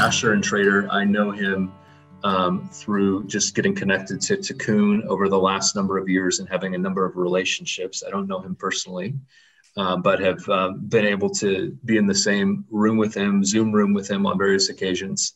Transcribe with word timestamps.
Asher 0.00 0.34
Intrater, 0.34 0.88
I 0.90 1.04
know 1.04 1.30
him 1.30 1.70
um, 2.24 2.70
through 2.72 3.26
just 3.26 3.54
getting 3.54 3.74
connected 3.74 4.18
to 4.22 4.38
Tikkun 4.38 5.04
over 5.04 5.28
the 5.28 5.38
last 5.38 5.76
number 5.76 5.98
of 5.98 6.08
years 6.08 6.38
and 6.38 6.48
having 6.48 6.74
a 6.74 6.78
number 6.78 7.04
of 7.04 7.16
relationships. 7.16 8.02
I 8.06 8.08
don't 8.08 8.26
know 8.26 8.40
him 8.40 8.56
personally, 8.56 9.12
uh, 9.76 9.98
but 9.98 10.18
have 10.20 10.48
um, 10.48 10.80
been 10.88 11.04
able 11.04 11.28
to 11.34 11.76
be 11.84 11.98
in 11.98 12.06
the 12.06 12.14
same 12.14 12.64
room 12.70 12.96
with 12.96 13.14
him, 13.14 13.44
Zoom 13.44 13.72
room 13.72 13.92
with 13.92 14.10
him 14.10 14.24
on 14.24 14.38
various 14.38 14.70
occasions. 14.70 15.34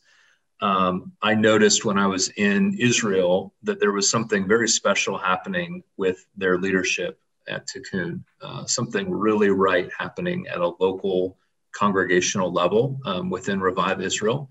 Um, 0.61 1.11
I 1.21 1.35
noticed 1.35 1.85
when 1.85 1.99
I 1.99 2.07
was 2.07 2.29
in 2.29 2.75
Israel 2.79 3.53
that 3.61 3.79
there 3.79 3.91
was 3.91 4.09
something 4.09 4.47
very 4.47 4.67
special 4.67 5.15
happening 5.15 5.83
with 5.95 6.25
their 6.35 6.57
leadership 6.57 7.19
at 7.47 7.67
Tikkun, 7.67 8.23
uh, 8.41 8.65
something 8.65 9.11
really 9.11 9.51
right 9.51 9.91
happening 9.95 10.47
at 10.47 10.57
a 10.57 10.73
local 10.79 11.37
congregational 11.75 12.51
level 12.51 12.99
um, 13.05 13.29
within 13.29 13.59
Revive 13.59 14.01
Israel. 14.01 14.49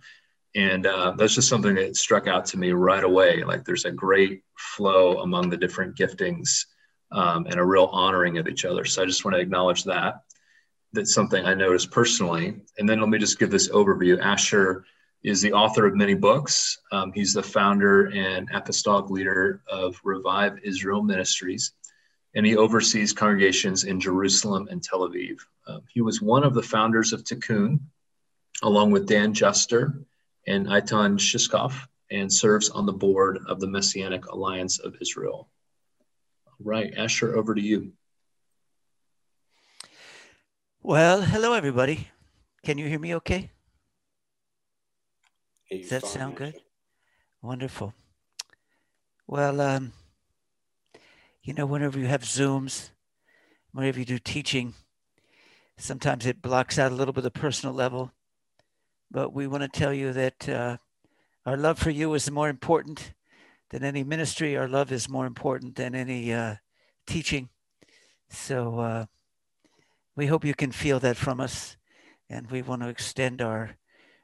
And 0.54 0.86
uh, 0.86 1.14
that's 1.16 1.34
just 1.34 1.48
something 1.48 1.74
that 1.74 1.96
struck 1.96 2.28
out 2.28 2.46
to 2.46 2.58
me 2.58 2.72
right 2.72 3.02
away. 3.02 3.42
Like 3.42 3.64
there's 3.64 3.86
a 3.86 3.90
great 3.90 4.42
flow 4.56 5.20
among 5.22 5.50
the 5.50 5.56
different 5.56 5.96
giftings 5.96 6.66
um, 7.10 7.46
and 7.46 7.58
a 7.58 7.64
real 7.64 7.86
honoring 7.86 8.38
of 8.38 8.46
each 8.46 8.64
other. 8.64 8.84
So 8.84 9.02
I 9.02 9.06
just 9.06 9.24
want 9.24 9.34
to 9.34 9.40
acknowledge 9.40 9.84
that. 9.84 10.22
That's 10.92 11.12
something 11.12 11.44
I 11.44 11.54
noticed 11.54 11.90
personally. 11.90 12.60
And 12.78 12.88
then 12.88 13.00
let 13.00 13.08
me 13.08 13.18
just 13.18 13.38
give 13.38 13.50
this 13.50 13.68
overview. 13.68 14.20
Asher 14.20 14.84
is 15.24 15.40
the 15.40 15.52
author 15.52 15.86
of 15.86 15.96
many 15.96 16.14
books. 16.14 16.78
Um, 16.92 17.10
he's 17.12 17.32
the 17.32 17.42
founder 17.42 18.06
and 18.14 18.48
apostolic 18.52 19.10
leader 19.10 19.62
of 19.68 19.98
Revive 20.04 20.58
Israel 20.62 21.02
Ministries, 21.02 21.72
and 22.34 22.44
he 22.44 22.56
oversees 22.56 23.12
congregations 23.12 23.84
in 23.84 24.00
Jerusalem 24.00 24.68
and 24.70 24.82
Tel 24.82 25.08
Aviv. 25.08 25.38
Um, 25.66 25.82
he 25.92 26.00
was 26.00 26.20
one 26.20 26.44
of 26.44 26.54
the 26.54 26.62
founders 26.62 27.12
of 27.12 27.24
Tikkun, 27.24 27.80
along 28.62 28.90
with 28.90 29.06
Dan 29.06 29.32
Juster 29.32 30.00
and 30.46 30.66
Eitan 30.66 31.18
Shishkoff, 31.18 31.86
and 32.10 32.32
serves 32.32 32.70
on 32.70 32.86
the 32.86 32.92
board 32.92 33.38
of 33.48 33.60
the 33.60 33.66
Messianic 33.66 34.26
Alliance 34.26 34.78
of 34.78 34.96
Israel. 35.00 35.48
Right, 36.60 36.92
Asher, 36.96 37.36
over 37.36 37.54
to 37.54 37.60
you. 37.60 37.92
Well, 40.82 41.22
hello, 41.22 41.54
everybody. 41.54 42.08
Can 42.62 42.78
you 42.78 42.88
hear 42.88 42.98
me 42.98 43.14
okay? 43.16 43.50
Does 45.70 45.88
that 45.90 46.06
sound 46.06 46.36
good? 46.36 46.54
Wonderful. 47.42 47.94
Well, 49.26 49.60
um, 49.60 49.92
you 51.44 51.52
know, 51.52 51.66
whenever 51.66 51.98
you 51.98 52.06
have 52.06 52.22
Zooms, 52.22 52.88
whenever 53.72 53.98
you 53.98 54.06
do 54.06 54.18
teaching, 54.18 54.72
sometimes 55.76 56.24
it 56.24 56.40
blocks 56.40 56.78
out 56.78 56.90
a 56.90 56.94
little 56.94 57.12
bit 57.12 57.18
of 57.18 57.34
the 57.34 57.38
personal 57.38 57.74
level. 57.74 58.12
But 59.10 59.34
we 59.34 59.46
want 59.46 59.62
to 59.62 59.68
tell 59.68 59.92
you 59.92 60.14
that 60.14 60.48
uh, 60.48 60.78
our 61.44 61.58
love 61.58 61.78
for 61.78 61.90
you 61.90 62.14
is 62.14 62.30
more 62.30 62.48
important 62.48 63.12
than 63.68 63.84
any 63.84 64.02
ministry. 64.02 64.56
Our 64.56 64.66
love 64.66 64.90
is 64.90 65.10
more 65.10 65.26
important 65.26 65.76
than 65.76 65.94
any 65.94 66.32
uh, 66.32 66.54
teaching. 67.06 67.50
So 68.30 68.78
uh, 68.78 69.06
we 70.16 70.28
hope 70.28 70.46
you 70.46 70.54
can 70.54 70.72
feel 70.72 70.98
that 71.00 71.18
from 71.18 71.40
us, 71.40 71.76
and 72.30 72.50
we 72.50 72.62
want 72.62 72.80
to 72.80 72.88
extend 72.88 73.42
our 73.42 73.76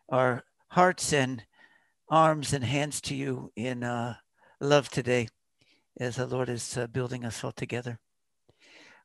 our 0.09 0.45
hearts 0.69 1.13
and 1.13 1.45
arms 2.09 2.55
and 2.55 2.65
hands 2.65 3.03
to 3.03 3.15
you 3.15 3.53
in 3.55 3.85
uh, 3.85 4.17
love 4.59 4.89
today, 4.89 5.29
as 5.99 6.17
the 6.17 6.27
Lord 6.27 6.49
is 6.49 6.77
uh, 6.77 6.87
building 6.87 7.25
us 7.25 7.43
all 7.45 7.53
together. 7.53 7.99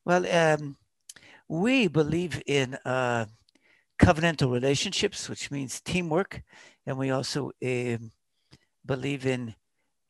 Well, 0.04 0.26
um, 0.26 0.76
we 1.48 1.88
believe 1.88 2.42
in 2.46 2.74
uh, 2.84 3.26
covenantal 3.98 4.52
relationships, 4.52 5.28
which 5.28 5.50
means 5.50 5.80
teamwork, 5.80 6.42
and 6.86 6.98
we 6.98 7.10
also 7.10 7.50
um, 7.64 8.10
believe 8.84 9.26
in 9.26 9.54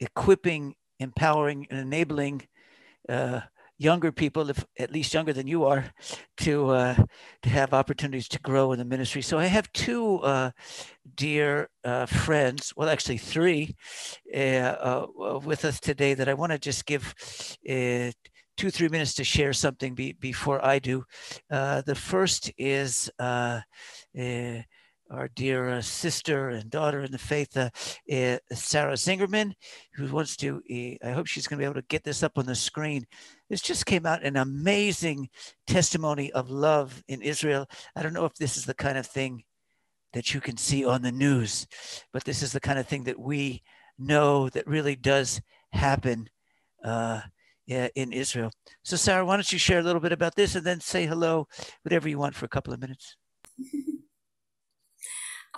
equipping, 0.01 0.75
empowering, 0.99 1.67
and 1.71 1.81
enabling 1.81 2.47
uh, 3.09 3.41
younger 3.79 4.13
people, 4.13 4.51
if 4.51 4.65
at 4.79 4.93
least 4.93 5.15
younger 5.15 5.33
than 5.33 5.47
you 5.47 5.65
are, 5.65 5.85
to 6.39 6.71
uh, 6.71 6.95
to 7.43 7.49
have 7.49 7.75
opportunities 7.75 8.29
to 8.29 8.39
grow 8.41 8.73
in 8.73 8.79
the 8.79 8.85
ministry. 8.85 9.23
So 9.23 9.39
I 9.39 9.47
have 9.47 9.73
two 9.73 10.19
uh, 10.19 10.51
dear 11.15 11.69
uh, 11.85 12.07
friends, 12.07 12.73
well, 12.77 12.89
actually 12.89 13.19
three, 13.19 13.77
uh, 14.35 14.39
uh, 14.39 15.07
with 15.45 15.65
us 15.65 15.81
today 15.81 16.15
that 16.15 16.29
I 16.29 16.35
want 16.35 16.53
to 16.53 16.59
just 16.59 16.87
give 16.87 17.15
two 18.57 18.71
three 18.71 18.89
minutes 18.89 19.15
to 19.15 19.25
share 19.25 19.53
something 19.53 19.95
be, 19.95 20.13
before 20.15 20.65
I 20.65 20.79
do. 20.79 21.05
the 21.51 21.99
first 21.99 22.51
is 22.57 23.11
our 25.11 25.29
dear 25.29 25.69
uh, 25.69 25.81
sister 25.81 26.49
and 26.49 26.71
daughter 26.71 27.03
in 27.03 27.13
the 27.13 27.19
faith, 27.19 27.57
uh, 27.57 27.71
uh, 28.13 28.39
Sarah 28.53 28.95
Zingerman, 28.95 29.53
who 29.95 30.13
wants 30.13 30.37
to, 30.39 30.61
I 31.05 31.11
hope 31.11 31.27
she's 31.27 31.47
going 31.47 31.59
to 31.59 31.63
be 31.63 31.65
able 31.65 31.81
to 31.81 31.87
get 31.89 32.05
this 32.05 32.23
up 32.23 32.39
on 32.39 32.47
the 32.47 32.55
screen. 32.55 33.07
This 33.49 33.61
just 33.61 33.87
came 33.87 34.07
out 34.07 34.25
an 34.25 34.37
amazing 34.37 35.29
testimony 35.67 36.33
of 36.33 36.51
love 36.51 37.03
in 37.09 37.23
Israel. 37.23 37.67
I 37.95 38.03
don't 38.03 38.13
know 38.13 38.25
if 38.25 38.35
this 38.35 38.57
is 38.57 38.65
the 38.65 38.75
kind 38.75 38.99
of 38.99 39.07
thing 39.07 39.45
that 40.13 40.35
you 40.35 40.41
can 40.41 40.57
see 40.57 40.85
on 40.85 41.03
the 41.03 41.13
news, 41.13 41.67
but 42.13 42.25
this 42.25 42.43
is 42.43 42.53
the 42.53 42.61
kind 42.61 42.79
of 42.79 42.87
thing 42.87 43.05
that 43.05 43.19
we 43.19 43.63
know 43.99 44.49
that 44.49 44.67
really 44.67 44.97
does 44.97 45.41
happen 45.73 46.29
uh, 46.85 47.21
in 47.67 48.13
Israel. 48.13 48.51
So, 48.85 48.97
Sarah, 48.97 49.25
why 49.25 49.37
don't 49.37 49.53
you 49.53 49.59
share 49.59 49.81
a 49.81 49.83
little 49.83 50.01
bit 50.01 50.13
about 50.13 50.37
this 50.37 50.55
and 50.55 50.65
then 50.65 50.81
say 50.81 51.07
hello, 51.07 51.49
whatever 51.83 52.09
you 52.09 52.19
want, 52.19 52.35
for 52.35 52.45
a 52.47 52.49
couple 52.49 52.73
of 52.73 52.81
minutes. 52.81 53.17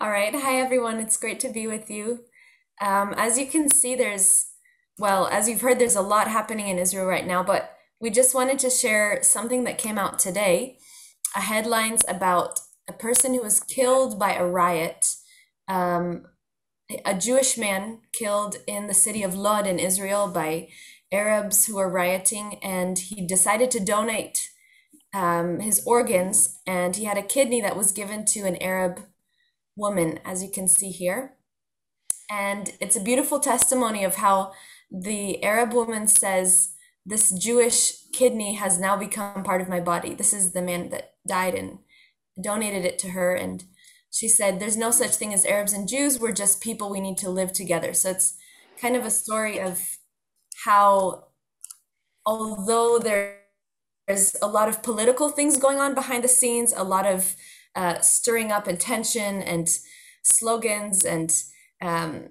All 0.01 0.11
right. 0.11 0.35
Hi, 0.35 0.57
everyone. 0.61 1.01
It's 1.01 1.17
great 1.17 1.41
to 1.41 1.49
be 1.49 1.67
with 1.67 1.91
you. 1.91 2.21
Um, 2.81 3.15
as 3.17 3.39
you 3.39 3.47
can 3.47 3.71
see, 3.71 3.95
there's, 3.95 4.47
well, 4.99 5.27
as 5.29 5.49
you've 5.49 5.61
heard, 5.61 5.79
there's 5.79 5.97
a 5.97 6.03
lot 6.03 6.29
happening 6.29 6.69
in 6.69 6.79
Israel 6.79 7.07
right 7.07 7.27
now, 7.27 7.43
but 7.43 7.78
we 8.01 8.11
just 8.11 8.35
wanted 8.35 8.59
to 8.61 8.71
share 8.71 9.23
something 9.23 9.65
that 9.65 9.79
came 9.79 9.99
out 9.99 10.19
today 10.19 10.79
a 11.37 11.41
headlines 11.41 12.05
about 12.09 12.61
a 12.89 12.93
person 12.93 13.35
who 13.35 13.43
was 13.43 13.61
killed 13.61 14.19
by 14.19 14.35
a 14.35 14.47
riot. 14.47 15.15
Um, 15.69 16.25
a 17.05 17.15
Jewish 17.15 17.59
man 17.59 18.01
killed 18.13 18.57
in 18.67 18.87
the 18.87 18.95
city 18.95 19.23
of 19.23 19.35
Lod 19.35 19.67
in 19.67 19.79
Israel 19.79 20.29
by 20.29 20.69
Arabs 21.13 21.67
who 21.67 21.77
were 21.77 21.91
rioting, 21.91 22.59
and 22.63 22.99
he 22.99 23.27
decided 23.27 23.71
to 23.73 23.85
donate 23.85 24.49
um, 25.15 25.61
his 25.61 25.83
organs, 25.87 26.61
and 26.67 26.97
he 26.97 27.05
had 27.05 27.19
a 27.19 27.23
kidney 27.23 27.61
that 27.61 27.77
was 27.77 27.93
given 27.93 28.25
to 28.27 28.41
an 28.41 28.57
Arab 28.63 29.01
woman, 29.77 30.19
as 30.25 30.43
you 30.43 30.51
can 30.51 30.67
see 30.67 30.91
here. 30.91 31.35
And 32.31 32.73
it's 32.81 32.97
a 32.97 33.03
beautiful 33.03 33.41
testimony 33.41 34.05
of 34.05 34.17
how 34.17 34.53
the 34.91 35.43
Arab 35.43 35.73
woman 35.73 36.09
says, 36.09 36.75
This 37.09 37.31
Jewish 37.31 38.05
kidney 38.13 38.57
has 38.57 38.79
now 38.79 38.95
become 38.95 39.43
part 39.43 39.63
of 39.63 39.69
my 39.69 39.81
body. 39.81 40.13
This 40.15 40.35
is 40.35 40.53
the 40.53 40.61
man 40.61 40.91
that 40.91 41.15
died 41.27 41.55
and 41.55 41.79
donated 42.39 42.85
it 42.85 42.99
to 42.99 43.09
her. 43.09 43.35
And 43.35 43.65
she 44.11 44.29
said, 44.29 44.61
There's 44.61 44.77
no 44.77 44.91
such 44.91 45.15
thing 45.15 45.33
as 45.33 45.47
Arabs 45.47 45.73
and 45.73 45.89
Jews. 45.89 46.21
We're 46.21 46.33
just 46.33 46.63
people. 46.63 46.91
We 46.91 47.01
need 47.01 47.17
to 47.19 47.31
live 47.31 47.55
together. 47.55 47.95
So 47.95 48.11
it's 48.11 48.37
kind 48.79 48.95
of 48.95 49.07
a 49.07 49.11
story 49.11 49.59
of 49.59 49.81
how, 50.67 51.29
although 52.27 52.99
there's 52.99 54.37
a 54.43 54.47
lot 54.47 54.69
of 54.69 54.83
political 54.83 55.31
things 55.31 55.57
going 55.57 55.79
on 55.79 55.95
behind 55.95 56.23
the 56.23 56.29
scenes, 56.29 56.75
a 56.77 56.85
lot 56.85 57.07
of 57.07 57.37
uh, 57.75 58.01
stirring 58.01 58.53
up 58.53 58.69
intention 58.69 59.41
and 59.41 59.67
slogans 60.23 61.07
and 61.07 61.35
um, 61.81 62.29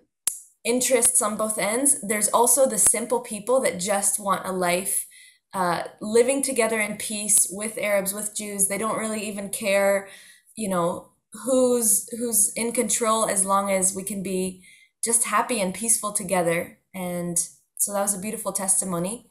interests 0.63 1.21
on 1.21 1.37
both 1.37 1.57
ends. 1.57 2.01
There's 2.01 2.29
also 2.29 2.67
the 2.67 2.77
simple 2.77 3.21
people 3.21 3.59
that 3.61 3.79
just 3.79 4.19
want 4.19 4.45
a 4.45 4.51
life 4.51 5.07
uh, 5.53 5.83
living 6.01 6.41
together 6.41 6.79
in 6.79 6.97
peace 6.97 7.47
with 7.49 7.77
Arabs, 7.77 8.13
with 8.13 8.35
Jews. 8.35 8.67
They 8.67 8.77
don't 8.77 8.99
really 8.99 9.25
even 9.27 9.49
care, 9.49 10.09
you 10.55 10.69
know, 10.69 11.11
who's 11.45 12.07
who's 12.17 12.51
in 12.55 12.71
control 12.71 13.27
as 13.27 13.45
long 13.45 13.71
as 13.71 13.95
we 13.95 14.03
can 14.03 14.23
be 14.23 14.63
just 15.03 15.25
happy 15.25 15.61
and 15.61 15.73
peaceful 15.73 16.11
together. 16.11 16.79
And 16.93 17.37
so 17.77 17.93
that 17.93 18.01
was 18.01 18.13
a 18.13 18.19
beautiful 18.19 18.51
testimony. 18.51 19.29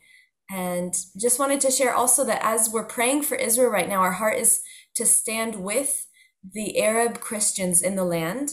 And 0.50 0.94
just 1.20 1.38
wanted 1.38 1.60
to 1.62 1.70
share 1.70 1.94
also 1.94 2.24
that 2.24 2.42
as 2.42 2.70
we're 2.70 2.86
praying 2.86 3.22
for 3.22 3.34
Israel 3.34 3.70
right 3.70 3.88
now, 3.88 4.00
our 4.00 4.12
heart 4.12 4.38
is 4.38 4.62
to 4.94 5.04
stand 5.04 5.56
with 5.56 6.06
the 6.54 6.80
Arab 6.80 7.20
Christians 7.20 7.82
in 7.82 7.96
the 7.96 8.04
land 8.04 8.52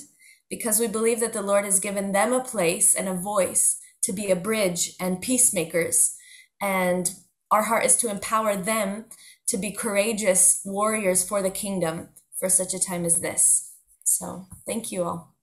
because 0.53 0.79
we 0.79 0.85
believe 0.85 1.19
that 1.19 1.33
the 1.33 1.41
Lord 1.41 1.65
has 1.65 1.79
given 1.79 2.11
them 2.11 2.31
a 2.31 2.43
place 2.43 2.93
and 2.93 3.09
a 3.09 3.13
voice 3.15 3.79
to 4.03 4.13
be 4.13 4.29
a 4.29 4.35
bridge 4.35 4.91
and 4.99 5.19
peacemakers. 5.19 6.15
And 6.61 7.09
our 7.49 7.63
heart 7.63 7.85
is 7.85 7.97
to 7.97 8.11
empower 8.11 8.55
them 8.55 9.05
to 9.47 9.57
be 9.57 9.71
courageous 9.71 10.61
warriors 10.63 11.27
for 11.27 11.41
the 11.41 11.49
kingdom 11.49 12.09
for 12.39 12.49
such 12.49 12.71
a 12.75 12.79
time 12.79 13.03
as 13.03 13.21
this. 13.21 13.71
So 14.03 14.45
thank 14.67 14.91
you 14.91 15.03
all. 15.03 15.33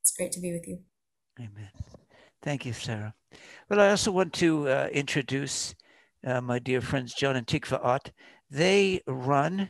It's 0.00 0.16
great 0.16 0.32
to 0.32 0.40
be 0.40 0.50
with 0.52 0.66
you. 0.66 0.78
Amen. 1.38 1.68
Thank 2.40 2.64
you, 2.64 2.72
Sarah. 2.72 3.12
Well, 3.68 3.80
I 3.80 3.90
also 3.90 4.12
want 4.12 4.32
to 4.34 4.66
uh, 4.66 4.88
introduce 4.94 5.74
uh, 6.26 6.40
my 6.40 6.58
dear 6.58 6.80
friends 6.80 7.12
John 7.12 7.36
and 7.36 7.46
Tikva 7.46 7.84
Ott. 7.84 8.12
They 8.50 9.02
run 9.06 9.68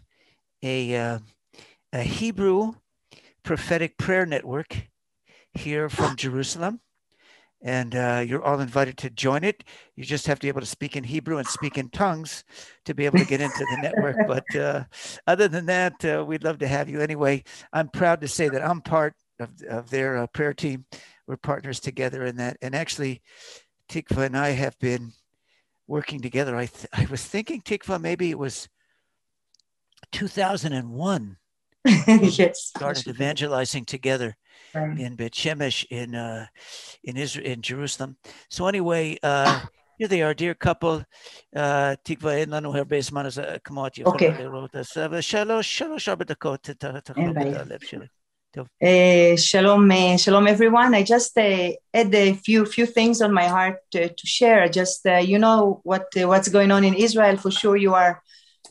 a, 0.62 0.97
uh, 0.97 1.19
a 1.93 2.02
Hebrew 2.02 2.75
prophetic 3.44 3.99
prayer 3.99 4.26
network 4.26 4.88
here 5.52 5.88
from 5.88 6.17
Jerusalem. 6.17 6.81
And 7.62 7.94
uh, 7.94 8.23
you're 8.26 8.43
all 8.43 8.61
invited 8.61 8.99
to 8.99 9.11
join 9.11 9.43
it. 9.43 9.64
You 9.96 10.05
just 10.05 10.26
have 10.26 10.38
to 10.38 10.44
be 10.44 10.49
able 10.49 10.61
to 10.61 10.67
speak 10.67 10.96
in 10.96 11.05
Hebrew 11.05 11.38
and 11.38 11.46
speak 11.46 11.79
in 11.79 11.88
tongues 11.88 12.44
to 12.85 12.94
be 12.94 13.06
able 13.06 13.19
to 13.19 13.25
get 13.25 13.41
into 13.41 13.64
the 13.70 13.79
network. 13.79 14.17
But 14.26 14.55
uh, 14.56 14.85
other 15.26 15.49
than 15.49 15.67
that, 15.67 16.05
uh, 16.05 16.25
we'd 16.26 16.44
love 16.44 16.58
to 16.58 16.69
have 16.69 16.91
you 16.91 17.00
anyway. 17.00 17.43
I'm 17.73 17.88
proud 17.88 18.20
to 18.20 18.29
say 18.29 18.49
that 18.49 18.62
I'm 18.62 18.82
part 18.82 19.14
of, 19.41 19.50
of 19.69 19.88
their 19.88 20.19
uh, 20.19 20.26
prayer 20.26 20.52
team. 20.52 20.85
We're 21.26 21.37
partners 21.38 21.81
together 21.81 22.25
in 22.25 22.37
that. 22.37 22.58
And 22.61 22.75
actually, 22.75 23.23
Tikva 23.88 24.26
and 24.26 24.37
I 24.37 24.50
have 24.50 24.79
been 24.79 25.12
working 25.87 26.20
together. 26.20 26.56
I, 26.56 26.67
th- 26.67 26.87
I 26.93 27.06
was 27.11 27.25
thinking, 27.25 27.62
Tikva, 27.62 27.99
maybe 27.99 28.31
it 28.31 28.38
was 28.38 28.69
2001. 30.12 31.37
yes. 31.86 32.72
Started 32.78 33.07
evangelizing 33.07 33.86
together 33.86 34.36
Right. 34.75 35.00
in 35.00 35.16
Bet 35.16 35.34
Shemesh 35.34 35.86
in 35.90 36.13
uh, 36.13 36.46
in 37.04 37.18
Israel 37.18 37.46
in 37.54 37.62
Jerusalem. 37.62 38.18
So 38.50 38.68
anyway, 38.68 39.18
uh, 39.24 39.60
here 39.98 40.07
they 40.07 40.22
are, 40.22 40.34
dear 40.36 40.54
couple. 40.54 41.04
Uh, 41.56 41.96
תקווה 42.04 42.34
אין 42.38 42.50
לנו 42.50 42.75
הרבה 42.78 43.01
זמן 43.01 43.25
אז 43.25 43.40
uh, 43.40 43.44
כמו 43.63 43.88
את 43.88 43.98
יכולה 43.98 44.13
אוקיי. 44.13 44.44
לראות. 44.44 44.75
אז 44.75 44.88
אבל 45.06 45.22
שלוש, 45.22 45.78
שלוש 45.78 46.10
ארבע 46.10 46.24
דקות 46.25 46.62
ת- 46.62 46.69
ת- 46.69 46.86
תחלוק 47.06 47.28
את 47.30 47.34
בעיה. 47.44 47.60
הלב 47.60 47.80
שלי. 47.84 48.06
Uh, 48.84 49.36
shalom, 49.38 49.92
uh, 49.92 50.18
shalom, 50.18 50.48
everyone. 50.48 50.94
I 50.96 51.04
just 51.04 51.38
uh, 51.38 51.69
had 51.94 52.13
a 52.16 52.34
few 52.46 52.66
few 52.75 52.86
things 52.98 53.22
on 53.25 53.31
my 53.42 53.48
heart 53.56 53.78
to, 53.94 54.01
to 54.19 54.25
share. 54.38 54.63
Just 54.80 55.00
uh, 55.06 55.22
you 55.31 55.38
know 55.46 55.60
what 55.90 56.06
uh, 56.18 56.28
what's 56.31 56.50
going 56.57 56.72
on 56.78 56.84
in 56.90 56.96
Israel. 57.06 57.36
For 57.44 57.51
sure, 57.62 57.78
you 57.86 57.94
are 58.04 58.13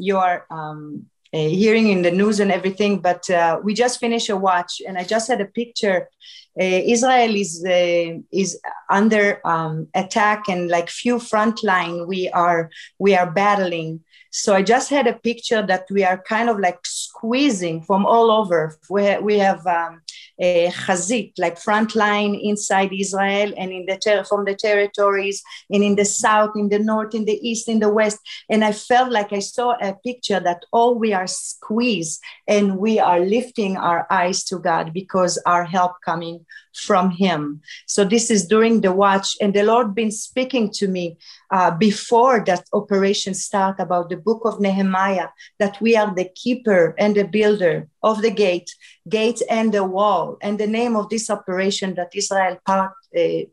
you 0.08 0.16
are 0.26 0.38
um, 0.50 0.80
uh, 0.88 1.11
hearing 1.37 1.89
in 1.89 2.01
the 2.01 2.11
news 2.11 2.39
and 2.39 2.51
everything. 2.51 2.99
But 2.99 3.29
uh, 3.29 3.59
we 3.63 3.73
just 3.73 3.99
finished 3.99 4.29
a 4.29 4.37
watch, 4.37 4.81
and 4.87 4.97
I 4.97 5.03
just 5.03 5.27
had 5.27 5.41
a 5.41 5.45
picture. 5.45 6.09
Uh, 6.59 6.81
Israel 6.85 7.35
is 7.35 7.65
uh, 7.65 8.19
is 8.31 8.59
under 8.89 9.41
um, 9.45 9.87
attack, 9.95 10.47
and 10.47 10.69
like 10.69 10.89
few 10.89 11.19
front 11.19 11.63
line, 11.63 12.07
we 12.07 12.29
are 12.29 12.69
we 12.99 13.15
are 13.15 13.29
battling. 13.31 14.01
So 14.35 14.55
I 14.55 14.63
just 14.63 14.89
had 14.89 15.05
a 15.05 15.13
picture 15.13 15.61
that 15.61 15.85
we 15.91 16.03
are 16.03 16.17
kind 16.17 16.49
of 16.49 16.59
like 16.59 16.79
squeezing 16.85 17.83
from 17.83 18.03
all 18.03 18.31
over. 18.31 18.75
We, 18.89 19.17
we 19.19 19.37
have 19.37 19.65
um, 19.67 20.01
Uh, 20.41 20.53
a 20.53 20.71
chazit, 20.71 21.33
like 21.37 21.57
front 21.59 21.95
line 21.95 22.35
inside 22.35 22.91
Israel 22.91 23.53
and 23.57 23.71
in 23.71 23.85
the 23.85 23.97
ter- 23.97 24.23
from 24.23 24.45
the 24.45 24.55
territories 24.55 25.43
and 25.69 25.83
in 25.83 25.95
the 25.95 26.05
south, 26.05 26.51
in 26.55 26.69
the 26.69 26.79
north, 26.79 27.13
in 27.13 27.25
the 27.25 27.39
east, 27.47 27.67
in 27.69 27.79
the 27.79 27.89
west. 27.89 28.19
And 28.49 28.63
I 28.63 28.71
felt 28.71 29.11
like 29.11 29.31
I 29.31 29.39
saw 29.39 29.75
a 29.81 29.93
picture 29.93 30.39
that 30.39 30.65
all 30.71 30.95
we 30.95 31.13
are 31.13 31.27
squeezed 31.27 32.21
and 32.47 32.77
we 32.77 32.99
are 32.99 33.19
lifting 33.19 33.77
our 33.77 34.07
eyes 34.09 34.43
to 34.45 34.59
God 34.59 34.93
because 34.93 35.41
our 35.45 35.65
help 35.65 35.93
coming 36.03 36.45
from 36.75 37.11
Him. 37.11 37.61
So 37.87 38.03
this 38.03 38.29
is 38.29 38.47
during 38.47 38.81
the 38.81 38.91
watch, 38.91 39.35
and 39.41 39.53
the 39.53 39.63
Lord 39.63 39.95
been 39.95 40.11
speaking 40.11 40.71
to 40.73 40.87
me 40.87 41.17
uh, 41.51 41.71
before 41.71 42.43
that 42.45 42.65
operation 42.73 43.33
start 43.33 43.79
about 43.79 44.09
the 44.09 44.17
book 44.17 44.41
of 44.45 44.59
Nehemiah 44.59 45.29
that 45.59 45.79
we 45.81 45.95
are 45.95 46.13
the 46.13 46.29
keeper 46.35 46.95
and 46.97 47.15
the 47.15 47.25
builder 47.25 47.87
of 48.01 48.21
the 48.21 48.31
gate, 48.31 48.69
gate 49.07 49.41
and 49.49 49.73
the 49.73 49.83
wall. 49.83 50.37
And 50.41 50.59
the 50.59 50.67
name 50.67 50.95
of 50.95 51.09
this 51.09 51.29
operation 51.29 51.95
that 51.95 52.15
Israel 52.15 52.57
part 52.65 52.93
uh, 53.17 53.45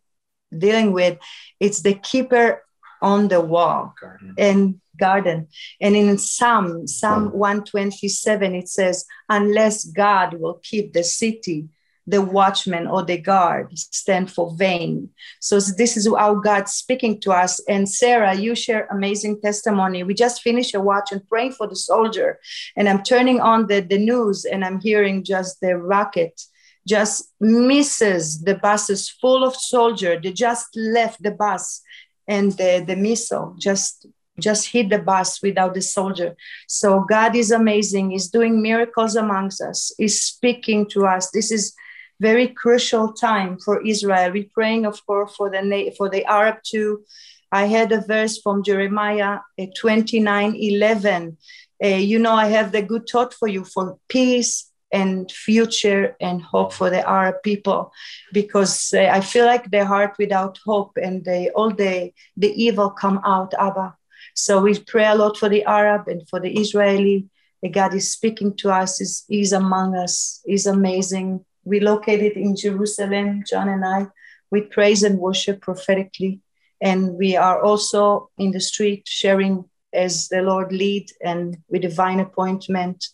dealing 0.56 0.92
with, 0.92 1.18
it's 1.58 1.82
the 1.82 1.94
keeper 1.94 2.62
on 3.02 3.28
the 3.28 3.40
wall 3.40 3.94
Garden. 4.00 4.34
and 4.38 4.80
garden. 4.98 5.48
And 5.80 5.96
in 5.96 6.18
Psalm, 6.18 6.86
Psalm 6.86 7.32
127, 7.32 8.54
it 8.54 8.68
says, 8.68 9.06
unless 9.28 9.84
God 9.84 10.34
will 10.34 10.60
keep 10.62 10.92
the 10.92 11.02
city, 11.02 11.68
the 12.10 12.22
watchman 12.22 12.86
or 12.86 13.04
the 13.04 13.18
guard 13.18 13.76
stand 13.78 14.30
for 14.30 14.54
vain. 14.56 15.08
So 15.40 15.60
this 15.60 15.96
is 15.96 16.08
how 16.08 16.34
God's 16.34 16.72
speaking 16.72 17.20
to 17.20 17.32
us. 17.32 17.60
And 17.68 17.88
Sarah, 17.88 18.34
you 18.34 18.54
share 18.54 18.86
amazing 18.90 19.40
testimony. 19.40 20.02
We 20.02 20.14
just 20.14 20.42
finished 20.42 20.74
a 20.74 20.80
watch 20.80 21.12
and 21.12 21.26
praying 21.28 21.52
for 21.52 21.66
the 21.68 21.76
soldier. 21.76 22.38
And 22.76 22.88
I'm 22.88 23.02
turning 23.02 23.40
on 23.40 23.66
the, 23.68 23.80
the 23.80 23.98
news 23.98 24.44
and 24.44 24.64
I'm 24.64 24.80
hearing 24.80 25.24
just 25.24 25.60
the 25.60 25.76
rocket 25.76 26.40
just 26.88 27.32
misses 27.40 28.40
the 28.42 28.54
buses 28.54 29.08
full 29.08 29.44
of 29.44 29.54
soldier. 29.54 30.18
They 30.20 30.32
just 30.32 30.66
left 30.74 31.22
the 31.22 31.30
bus 31.30 31.82
and 32.26 32.52
the, 32.52 32.84
the 32.86 32.96
missile 32.96 33.54
just 33.58 34.06
just 34.38 34.68
hit 34.68 34.88
the 34.88 34.98
bus 34.98 35.42
without 35.42 35.74
the 35.74 35.82
soldier. 35.82 36.34
So 36.66 37.00
God 37.00 37.36
is 37.36 37.50
amazing. 37.50 38.10
He's 38.10 38.28
doing 38.28 38.62
miracles 38.62 39.14
amongst 39.14 39.60
us. 39.60 39.92
He's 39.98 40.22
speaking 40.22 40.88
to 40.90 41.06
us. 41.06 41.30
This 41.30 41.52
is 41.52 41.74
very 42.20 42.48
crucial 42.48 43.12
time 43.12 43.58
for 43.58 43.84
Israel. 43.84 44.32
We're 44.32 44.52
praying, 44.52 44.86
of 44.86 45.04
course, 45.06 45.34
for 45.34 45.50
the 45.50 45.94
for 45.96 46.08
the 46.08 46.24
Arab 46.26 46.56
too. 46.62 47.04
I 47.52 47.64
had 47.66 47.90
a 47.90 48.00
verse 48.00 48.40
from 48.40 48.62
Jeremiah 48.62 49.40
uh, 49.58 49.66
29 49.76 50.54
11. 50.54 51.36
Uh, 51.82 51.86
you 51.88 52.18
know, 52.18 52.34
I 52.34 52.46
have 52.46 52.72
the 52.72 52.82
good 52.82 53.08
thought 53.10 53.34
for 53.34 53.48
you 53.48 53.64
for 53.64 53.98
peace 54.08 54.70
and 54.92 55.30
future 55.30 56.16
and 56.20 56.42
hope 56.42 56.72
for 56.72 56.90
the 56.90 57.08
Arab 57.08 57.36
people 57.42 57.92
because 58.32 58.92
uh, 58.92 59.08
I 59.12 59.20
feel 59.20 59.46
like 59.46 59.70
their 59.70 59.84
heart 59.84 60.16
without 60.18 60.58
hope 60.64 60.92
and 60.96 61.24
they, 61.24 61.48
all 61.50 61.70
the, 61.70 62.12
the 62.36 62.52
evil 62.62 62.90
come 62.90 63.20
out, 63.24 63.54
Abba. 63.58 63.96
So 64.34 64.60
we 64.60 64.78
pray 64.78 65.06
a 65.06 65.14
lot 65.14 65.36
for 65.36 65.48
the 65.48 65.64
Arab 65.64 66.08
and 66.08 66.28
for 66.28 66.40
the 66.40 66.52
Israeli. 66.52 67.26
God 67.72 67.94
is 67.94 68.12
speaking 68.12 68.56
to 68.56 68.70
us, 68.70 68.98
He's, 68.98 69.24
he's 69.28 69.52
among 69.52 69.96
us, 69.96 70.42
He's 70.46 70.66
amazing. 70.66 71.44
We 71.70 71.78
located 71.78 72.32
in 72.32 72.56
Jerusalem, 72.56 73.44
John 73.48 73.68
and 73.68 73.84
I. 73.84 74.08
We 74.50 74.62
praise 74.62 75.04
and 75.04 75.20
worship 75.20 75.60
prophetically. 75.60 76.40
And 76.80 77.14
we 77.14 77.36
are 77.36 77.62
also 77.62 78.28
in 78.38 78.50
the 78.50 78.60
street 78.60 79.04
sharing 79.06 79.64
as 79.92 80.28
the 80.28 80.42
Lord 80.42 80.72
lead 80.72 81.12
and 81.24 81.58
with 81.68 81.82
divine 81.82 82.18
appointment. 82.18 83.06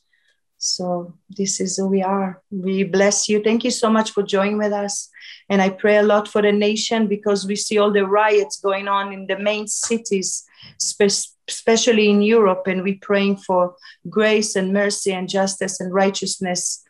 So 0.57 1.13
this 1.29 1.61
is 1.61 1.77
who 1.77 1.87
we 1.89 2.03
are. 2.03 2.41
We 2.51 2.85
bless 2.85 3.29
you. 3.29 3.43
Thank 3.43 3.63
you 3.63 3.71
so 3.71 3.91
much 3.91 4.13
for 4.13 4.23
joining 4.23 4.57
with 4.57 4.73
us. 4.73 5.11
And 5.51 5.61
I 5.61 5.69
pray 5.69 5.99
a 5.99 6.03
lot 6.03 6.27
for 6.27 6.41
the 6.41 6.53
nation 6.53 7.09
because 7.09 7.47
we 7.47 7.57
see 7.57 7.77
all 7.77 7.93
the 7.93 8.07
riots 8.07 8.59
going 8.59 8.89
on 8.89 9.13
in 9.13 9.27
the 9.27 9.39
main 9.39 9.67
cities, 9.67 10.47
especially 10.79 12.09
in 12.09 12.23
Europe. 12.23 12.63
And 12.67 12.83
we're 12.83 13.03
praying 13.03 13.37
for 13.37 13.77
grace 14.09 14.57
and 14.57 14.73
mercy 14.73 15.13
and 15.13 15.29
justice 15.29 15.79
and 15.79 15.93
righteousness 15.93 16.86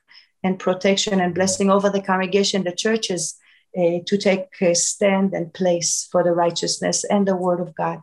and 0.46 0.58
protection 0.58 1.20
and 1.20 1.34
blessing 1.34 1.70
over 1.70 1.90
the 1.90 2.00
congregation, 2.00 2.62
the 2.62 2.72
churches, 2.72 3.36
uh, 3.76 3.98
to 4.06 4.16
take 4.16 4.46
a 4.60 4.74
stand 4.74 5.34
and 5.34 5.52
place 5.52 6.08
for 6.10 6.22
the 6.22 6.32
righteousness 6.32 7.04
and 7.04 7.26
the 7.26 7.36
word 7.36 7.60
of 7.60 7.74
God. 7.74 8.00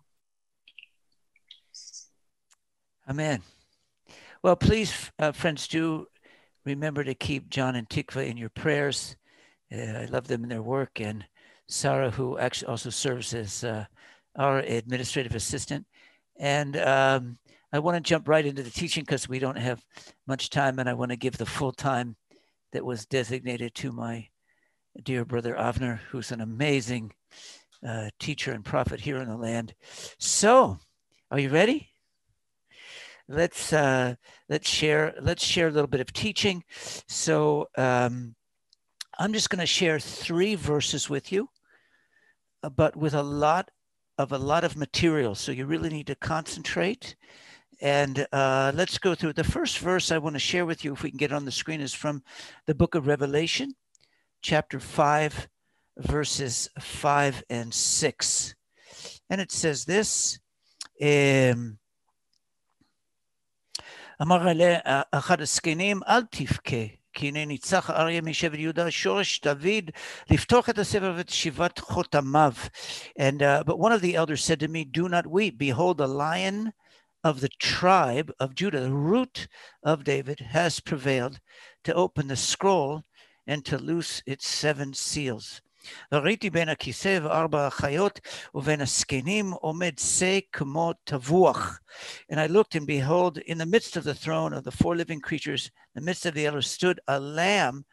Amen. 3.10 3.42
Well, 4.44 4.56
please, 4.56 5.12
uh, 5.20 5.32
friends, 5.32 5.68
do 5.68 6.08
remember 6.66 7.04
to 7.04 7.16
keep 7.16 7.50
John 7.50 7.76
and 7.76 7.88
Tikva 7.90 8.28
in 8.30 8.38
your 8.38 8.50
prayers. 8.50 9.16
Uh, 9.74 10.04
I 10.04 10.06
love 10.06 10.28
them 10.28 10.44
in 10.44 10.50
their 10.50 10.62
work. 10.62 11.00
And 11.00 11.26
Sarah, 11.68 12.12
who 12.12 12.38
actually 12.38 12.68
also 12.68 12.90
serves 12.90 13.34
as 13.34 13.64
uh, 13.64 13.86
our 14.38 14.60
administrative 14.60 15.36
assistant. 15.36 15.86
And 16.40 16.78
um, 16.78 17.38
I 17.72 17.80
want 17.80 17.96
to 17.96 18.10
jump 18.10 18.28
right 18.28 18.46
into 18.46 18.64
the 18.64 18.70
teaching 18.70 19.04
because 19.04 19.28
we 19.28 19.40
don't 19.40 19.58
have 19.58 19.84
much 20.28 20.50
time. 20.50 20.80
And 20.80 20.90
I 20.90 20.94
want 20.94 21.12
to 21.12 21.18
give 21.18 21.38
the 21.38 21.46
full 21.46 21.72
time 21.72 22.16
that 22.74 22.86
was 22.86 23.06
designated 23.06 23.74
to 23.76 23.92
my 23.92 24.28
dear 25.02 25.24
brother 25.26 25.56
Avner, 25.56 26.00
who's 26.10 26.32
an 26.32 26.42
amazing 26.42 27.14
uh, 27.88 28.10
teacher 28.20 28.52
and 28.52 28.66
prophet 28.66 29.00
here 29.00 29.18
in 29.18 29.30
the 29.30 29.38
land. 29.38 29.74
So, 30.20 30.80
are 31.32 31.40
you 31.40 31.50
ready? 31.50 31.94
let's 33.28 33.72
uh, 33.74 34.16
let's 34.50 34.70
share 34.70 35.14
let's 35.22 35.44
share 35.44 35.68
a 35.68 35.72
little 35.72 35.88
bit 35.88 36.02
of 36.02 36.14
teaching. 36.14 36.64
So 37.08 37.70
um, 37.78 38.36
I'm 39.20 39.34
just 39.34 39.50
going 39.50 39.60
to 39.60 39.66
share 39.66 40.00
three 40.00 40.56
verses 40.56 41.10
with 41.10 41.32
you, 41.32 41.50
uh, 42.64 42.70
but 42.70 42.96
with 42.96 43.14
a 43.14 43.24
lot 43.24 43.70
of 44.18 44.32
a 44.32 44.38
lot 44.38 44.64
of 44.64 44.76
material. 44.78 45.36
So 45.36 45.52
you 45.52 45.66
really 45.66 45.90
need 45.90 46.08
to 46.08 46.16
concentrate. 46.16 47.16
And 47.81 48.27
uh, 48.33 48.73
let's 48.75 48.99
go 48.99 49.15
through 49.15 49.31
it. 49.31 49.37
The 49.37 49.45
first 49.45 49.79
verse 49.79 50.11
I 50.11 50.19
want 50.19 50.35
to 50.35 50.41
share 50.41 50.67
with 50.67 50.85
you, 50.85 50.93
if 50.93 51.03
we 51.03 51.11
can 51.11 51.19
get 51.19 51.31
it 51.31 51.35
on 51.35 51.45
the 51.45 51.53
screen, 51.53 51.81
is 51.81 51.95
from 51.95 52.23
the 52.67 52.75
book 52.75 52.95
of 52.95 53.07
Revelation, 53.07 53.75
chapter 54.43 54.81
5, 54.81 55.49
verses 55.99 56.69
5 56.79 57.45
and 57.51 57.73
6. 57.73 58.55
And 59.31 59.41
it 59.41 59.53
says 59.53 59.85
this. 59.85 60.41
Um, 61.01 61.79
אמר 64.23 64.51
אליה 64.51 64.79
אחד 65.13 65.41
הזקנים, 65.41 66.01
אל 66.09 66.23
תבכה, 66.31 66.87
כי 67.13 67.29
הנה 67.29 67.45
ניצח 67.45 67.91
אריה 67.91 68.21
משבט 68.21 68.59
יהודה, 68.59 68.91
שורש 68.91 69.41
דוד, 69.41 69.91
לפתוח 70.31 70.71
את 70.71 70.79
הספר 70.79 71.15
ואת 71.17 71.29
שיבת 71.29 71.79
חותמיו. 71.79 72.53
And, 73.19 73.43
uh, 73.43 73.63
but 73.65 73.79
one 73.79 73.93
of 73.93 74.01
the 74.01 74.17
elders 74.17 74.45
said 74.45 74.61
to 74.61 74.69
me, 74.69 74.85
do 74.85 75.09
not 75.09 75.27
weep. 75.27 75.59
Behold, 75.59 75.99
the 75.99 76.09
lion 76.09 76.73
of 77.25 77.41
the 77.41 77.49
tribe 77.49 78.33
of 78.39 78.55
Judah, 78.55 78.81
the 78.81 78.93
root 78.93 79.49
of 79.83 80.05
David, 80.05 80.41
has 80.41 80.81
prevailed 80.81 81.41
to 81.85 81.95
open 81.95 82.29
the 82.29 82.37
scroll 82.37 83.05
and 83.47 83.65
to 83.65 83.79
loose 83.79 84.23
its 84.27 84.47
seven 84.47 84.95
seals. 84.95 85.61
וראיתי 86.13 86.51
בין 86.51 86.69
הכיסא 86.69 87.19
וארבע 87.23 87.67
החיות, 87.67 88.21
ובין 88.55 88.81
הזקנים 88.81 89.53
עומד 89.53 89.99
שא 89.99 90.39
כמו 90.53 90.93
טבוח. 91.05 91.81
And 92.31 92.41
I 92.41 92.47
looked, 92.47 92.75
and 92.75 92.87
behold, 92.87 93.39
in 93.39 93.59
the 93.59 93.67
midst 93.67 93.97
of 93.97 94.05
the 94.05 94.15
throne 94.15 94.53
of 94.53 94.65
the 94.65 94.71
four 94.71 94.97
living 94.97 95.21
creatures, 95.21 95.71
in 95.95 96.03
the 96.03 96.05
midst 96.05 96.27
of 96.27 96.35
the 96.35 96.47
elders, 96.47 96.71
stood 96.71 97.01
a 97.09 97.19
lamb 97.19 97.85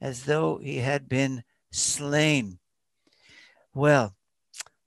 as 0.00 0.24
though 0.24 0.58
he 0.58 0.78
had 0.78 1.08
been 1.08 1.44
slain. 1.70 2.58
Well, 3.74 4.14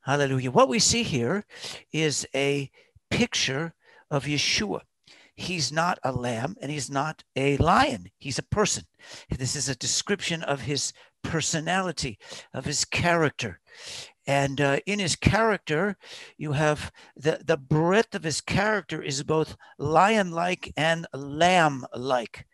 hallelujah. 0.01 0.51
What 0.51 0.69
we 0.69 0.79
see 0.79 1.03
here 1.03 1.45
is 1.91 2.27
a 2.35 2.69
picture 3.09 3.73
of 4.10 4.24
Yeshua. 4.24 4.80
He's 5.34 5.72
not 5.72 5.98
a 6.04 6.12
lamb 6.12 6.56
and 6.60 6.70
he's 6.70 6.90
not 6.90 7.24
a 7.34 7.56
lion. 7.56 8.10
He's 8.18 8.38
a 8.38 8.42
person. 8.42 8.84
This 9.30 9.56
is 9.56 9.68
a 9.68 9.74
description 9.74 10.42
of 10.42 10.62
his 10.62 10.92
personality, 11.22 12.18
of 12.54 12.64
his 12.64 12.84
character. 12.84 13.60
And 14.26 14.60
uh, 14.60 14.78
in 14.86 14.98
his 14.98 15.16
character, 15.16 15.96
you 16.36 16.52
have 16.52 16.92
the, 17.16 17.40
the 17.44 17.56
breadth 17.56 18.14
of 18.14 18.22
his 18.22 18.40
character 18.40 19.02
is 19.02 19.22
both 19.22 19.56
lion 19.78 20.30
like 20.30 20.72
and 20.76 21.06
lamb 21.12 21.84
like. 21.96 22.46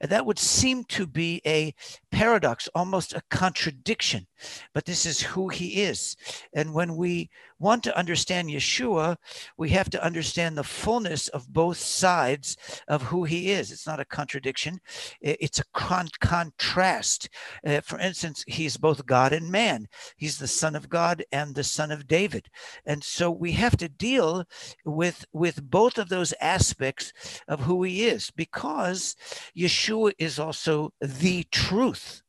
And 0.00 0.10
that 0.10 0.26
would 0.26 0.38
seem 0.38 0.84
to 0.84 1.06
be 1.06 1.40
a 1.46 1.74
paradox, 2.10 2.68
almost 2.74 3.14
a 3.14 3.22
contradiction. 3.30 4.26
But 4.74 4.84
this 4.84 5.06
is 5.06 5.22
who 5.22 5.48
he 5.48 5.82
is. 5.82 6.16
And 6.52 6.74
when 6.74 6.96
we 6.96 7.30
want 7.58 7.84
to 7.84 7.96
understand 7.96 8.48
Yeshua, 8.48 9.16
we 9.56 9.70
have 9.70 9.88
to 9.90 10.04
understand 10.04 10.58
the 10.58 10.64
fullness 10.64 11.28
of 11.28 11.52
both 11.52 11.78
sides 11.78 12.56
of 12.88 13.02
who 13.02 13.24
he 13.24 13.52
is. 13.52 13.70
It's 13.70 13.86
not 13.86 14.00
a 14.00 14.04
contradiction, 14.04 14.80
it's 15.20 15.60
a 15.60 15.64
con- 15.72 16.08
contrast. 16.20 17.28
Uh, 17.64 17.80
for 17.80 18.00
instance, 18.12 18.44
he's 18.46 18.76
both 18.76 19.06
God 19.06 19.32
and 19.32 19.50
man, 19.50 19.88
he's 20.16 20.36
the 20.36 20.46
Son 20.46 20.76
of 20.76 20.90
God 20.90 21.24
and 21.32 21.54
the 21.54 21.64
Son 21.64 21.90
of 21.90 22.06
David. 22.06 22.48
And 22.84 23.02
so 23.02 23.30
we 23.30 23.52
have 23.52 23.74
to 23.78 23.88
deal 23.88 24.44
with, 24.84 25.24
with 25.32 25.70
both 25.70 25.96
of 25.96 26.10
those 26.10 26.34
aspects 26.38 27.14
of 27.48 27.60
who 27.60 27.82
he 27.84 28.04
is 28.04 28.30
because 28.30 29.16
Yeshua 29.56 30.12
is 30.18 30.38
also 30.38 30.92
the 31.00 31.44
truth. 31.44 32.22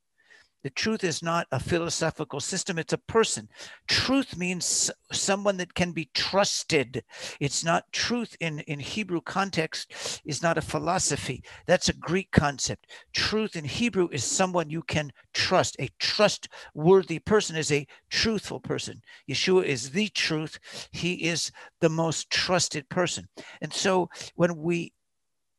The 0.63 0.69
truth 0.69 1.03
is 1.03 1.21
not 1.21 1.47
a 1.51 1.59
philosophical 1.59 2.39
system, 2.39 2.79
it's 2.79 2.93
a 2.93 2.97
person. 2.97 3.49
Truth 3.87 4.37
means 4.37 4.89
someone 5.11 5.57
that 5.57 5.73
can 5.73 5.91
be 5.91 6.09
trusted. 6.13 7.03
It's 7.39 7.63
not 7.63 7.91
truth 7.91 8.37
in, 8.39 8.59
in 8.61 8.79
Hebrew 8.79 9.19
context, 9.21 10.21
is 10.25 10.41
not 10.41 10.57
a 10.57 10.61
philosophy. 10.61 11.43
That's 11.65 11.89
a 11.89 11.93
Greek 11.93 12.31
concept. 12.31 12.87
Truth 13.13 13.57
in 13.57 13.65
Hebrew 13.65 14.07
is 14.11 14.23
someone 14.23 14.69
you 14.69 14.83
can 14.83 15.11
trust. 15.33 15.75
A 15.79 15.89
trustworthy 15.99 17.19
person 17.19 17.57
is 17.57 17.71
a 17.71 17.85
truthful 18.09 18.61
person. 18.61 19.01
Yeshua 19.29 19.65
is 19.65 19.91
the 19.91 20.07
truth, 20.09 20.59
he 20.91 21.13
is 21.25 21.51
the 21.81 21.89
most 21.89 22.29
trusted 22.29 22.87
person. 22.87 23.27
And 23.61 23.73
so 23.73 24.09
when 24.35 24.57
we 24.57 24.93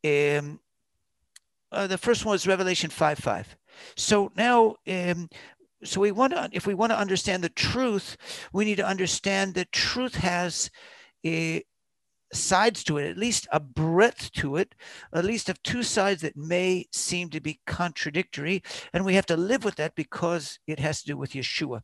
um, 0.04 0.60
uh, 1.74 1.88
the 1.88 1.98
first 1.98 2.24
one 2.24 2.36
is 2.36 2.46
Revelation 2.46 2.88
5 2.88 3.18
5. 3.18 3.56
So 3.96 4.32
now, 4.36 4.76
um, 4.88 5.28
so 5.82 6.00
we 6.00 6.12
want 6.12 6.32
to, 6.32 6.48
if 6.52 6.66
we 6.66 6.74
want 6.74 6.90
to 6.90 6.98
understand 6.98 7.44
the 7.44 7.48
truth, 7.50 8.16
we 8.52 8.64
need 8.64 8.76
to 8.76 8.86
understand 8.86 9.54
that 9.54 9.72
truth 9.72 10.14
has 10.16 10.70
a 11.26 11.64
sides 12.32 12.84
to 12.84 12.98
it, 12.98 13.08
at 13.08 13.16
least 13.16 13.46
a 13.52 13.60
breadth 13.60 14.32
to 14.32 14.56
it, 14.56 14.74
at 15.12 15.24
least 15.24 15.48
of 15.48 15.62
two 15.62 15.82
sides 15.82 16.22
that 16.22 16.36
may 16.36 16.86
seem 16.92 17.30
to 17.30 17.40
be 17.40 17.60
contradictory. 17.66 18.62
And 18.92 19.04
we 19.04 19.14
have 19.14 19.26
to 19.26 19.36
live 19.36 19.64
with 19.64 19.76
that 19.76 19.94
because 19.94 20.58
it 20.66 20.80
has 20.80 21.00
to 21.02 21.06
do 21.06 21.16
with 21.16 21.32
Yeshua. 21.32 21.82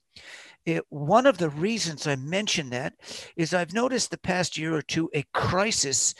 It, 0.66 0.84
one 0.90 1.26
of 1.26 1.38
the 1.38 1.48
reasons 1.48 2.06
I 2.06 2.16
mention 2.16 2.70
that 2.70 2.94
is 3.36 3.54
I've 3.54 3.72
noticed 3.72 4.10
the 4.10 4.18
past 4.18 4.58
year 4.58 4.74
or 4.74 4.82
two 4.82 5.08
a 5.14 5.24
crisis 5.32 6.14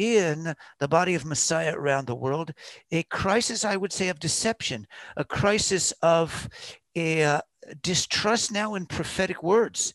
in 0.00 0.54
the 0.78 0.88
body 0.88 1.14
of 1.14 1.26
Messiah 1.26 1.74
around 1.76 2.06
the 2.06 2.14
world, 2.14 2.52
a 2.90 3.02
crisis, 3.04 3.66
I 3.66 3.76
would 3.76 3.92
say, 3.92 4.08
of 4.08 4.18
deception, 4.18 4.86
a 5.18 5.24
crisis 5.24 5.92
of 6.00 6.48
a, 6.96 7.22
uh, 7.22 7.40
distrust 7.82 8.50
now 8.50 8.74
in 8.76 8.86
prophetic 8.86 9.42
words. 9.42 9.92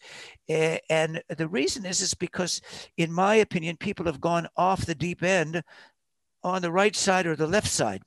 Uh, 0.47 0.77
and 0.91 1.23
the 1.35 1.47
reason 1.47 1.87
is, 1.87 2.01
is 2.01 2.13
because, 2.13 2.61
in 2.97 3.11
my 3.11 3.35
opinion, 3.35 3.77
people 3.77 4.05
have 4.05 4.21
gone 4.21 4.47
off 4.55 4.85
the 4.85 4.93
deep 4.93 5.23
end 5.23 5.63
on 6.43 6.61
the 6.61 6.71
right 6.71 6.95
side 6.95 7.25
or 7.25 7.35
the 7.35 7.47
left 7.47 7.67
side 7.67 8.03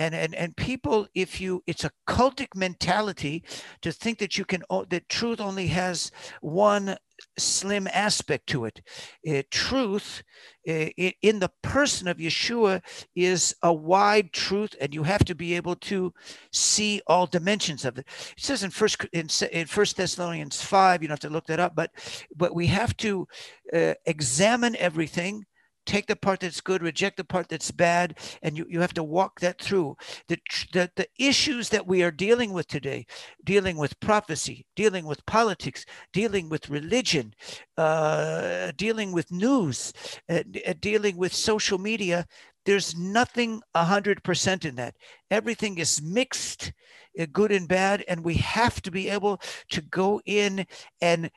and 0.00 0.14
and 0.14 0.34
and 0.34 0.56
people 0.56 1.06
if 1.14 1.40
you 1.40 1.62
it's 1.66 1.84
a 1.84 1.90
cultic 2.08 2.56
mentality 2.56 3.44
to 3.82 3.92
think 3.92 4.18
that 4.18 4.36
you 4.36 4.44
can 4.44 4.62
that 4.88 5.08
truth 5.08 5.40
only 5.40 5.68
has 5.68 6.10
one 6.40 6.96
slim 7.38 7.86
aspect 7.92 8.46
to 8.48 8.64
it. 8.64 8.80
Uh, 9.28 9.42
truth 9.50 10.22
uh, 10.68 10.88
in 11.22 11.38
the 11.38 11.50
person 11.62 12.08
of 12.08 12.18
Yeshua 12.18 12.82
is 13.14 13.54
a 13.62 13.72
wide 13.72 14.32
truth, 14.32 14.74
and 14.80 14.94
you 14.94 15.02
have 15.02 15.24
to 15.24 15.34
be 15.34 15.54
able 15.54 15.76
to 15.76 16.12
see 16.52 17.00
all 17.06 17.26
dimensions 17.26 17.84
of 17.84 17.98
it. 17.98 18.06
It 18.36 18.42
says 18.42 18.62
in 18.62 18.70
first 18.70 19.04
in, 19.12 19.28
in 19.52 19.66
First 19.66 19.96
Thessalonians 19.96 20.62
five. 20.62 21.02
You 21.02 21.08
don't 21.08 21.22
have 21.22 21.30
to 21.30 21.34
look 21.34 21.46
that 21.46 21.60
up, 21.60 21.74
but 21.74 21.90
but 22.34 22.54
we 22.54 22.66
have 22.66 22.96
to 22.98 23.26
uh, 23.72 23.94
examine 24.06 24.76
everything 24.76 25.44
take 25.90 26.06
the 26.06 26.14
part 26.14 26.38
that's 26.38 26.60
good, 26.60 26.82
reject 26.82 27.16
the 27.16 27.24
part 27.24 27.48
that's 27.48 27.72
bad, 27.72 28.16
and 28.42 28.56
you, 28.56 28.64
you 28.68 28.80
have 28.80 28.94
to 28.94 29.02
walk 29.02 29.40
that 29.40 29.60
through. 29.60 29.96
The, 30.28 30.38
the, 30.72 30.88
the 30.94 31.08
issues 31.18 31.68
that 31.70 31.84
we 31.84 32.04
are 32.04 32.12
dealing 32.12 32.52
with 32.52 32.68
today, 32.68 33.06
dealing 33.42 33.76
with 33.76 33.98
prophecy, 33.98 34.66
dealing 34.76 35.04
with 35.04 35.26
politics, 35.26 35.84
dealing 36.12 36.48
with 36.48 36.70
religion, 36.70 37.34
uh, 37.76 38.70
dealing 38.76 39.10
with 39.10 39.32
news, 39.32 39.92
uh, 40.28 40.44
dealing 40.80 41.16
with 41.16 41.34
social 41.34 41.78
media, 41.78 42.24
there's 42.66 42.96
nothing 42.96 43.60
100% 43.74 44.64
in 44.64 44.74
that. 44.76 44.94
Everything 45.28 45.78
is 45.78 46.00
mixed, 46.00 46.72
uh, 47.18 47.26
good 47.32 47.50
and 47.50 47.66
bad, 47.66 48.04
and 48.06 48.24
we 48.24 48.34
have 48.34 48.80
to 48.82 48.92
be 48.92 49.08
able 49.08 49.40
to 49.70 49.80
go 49.80 50.20
in 50.24 50.66
and 51.00 51.30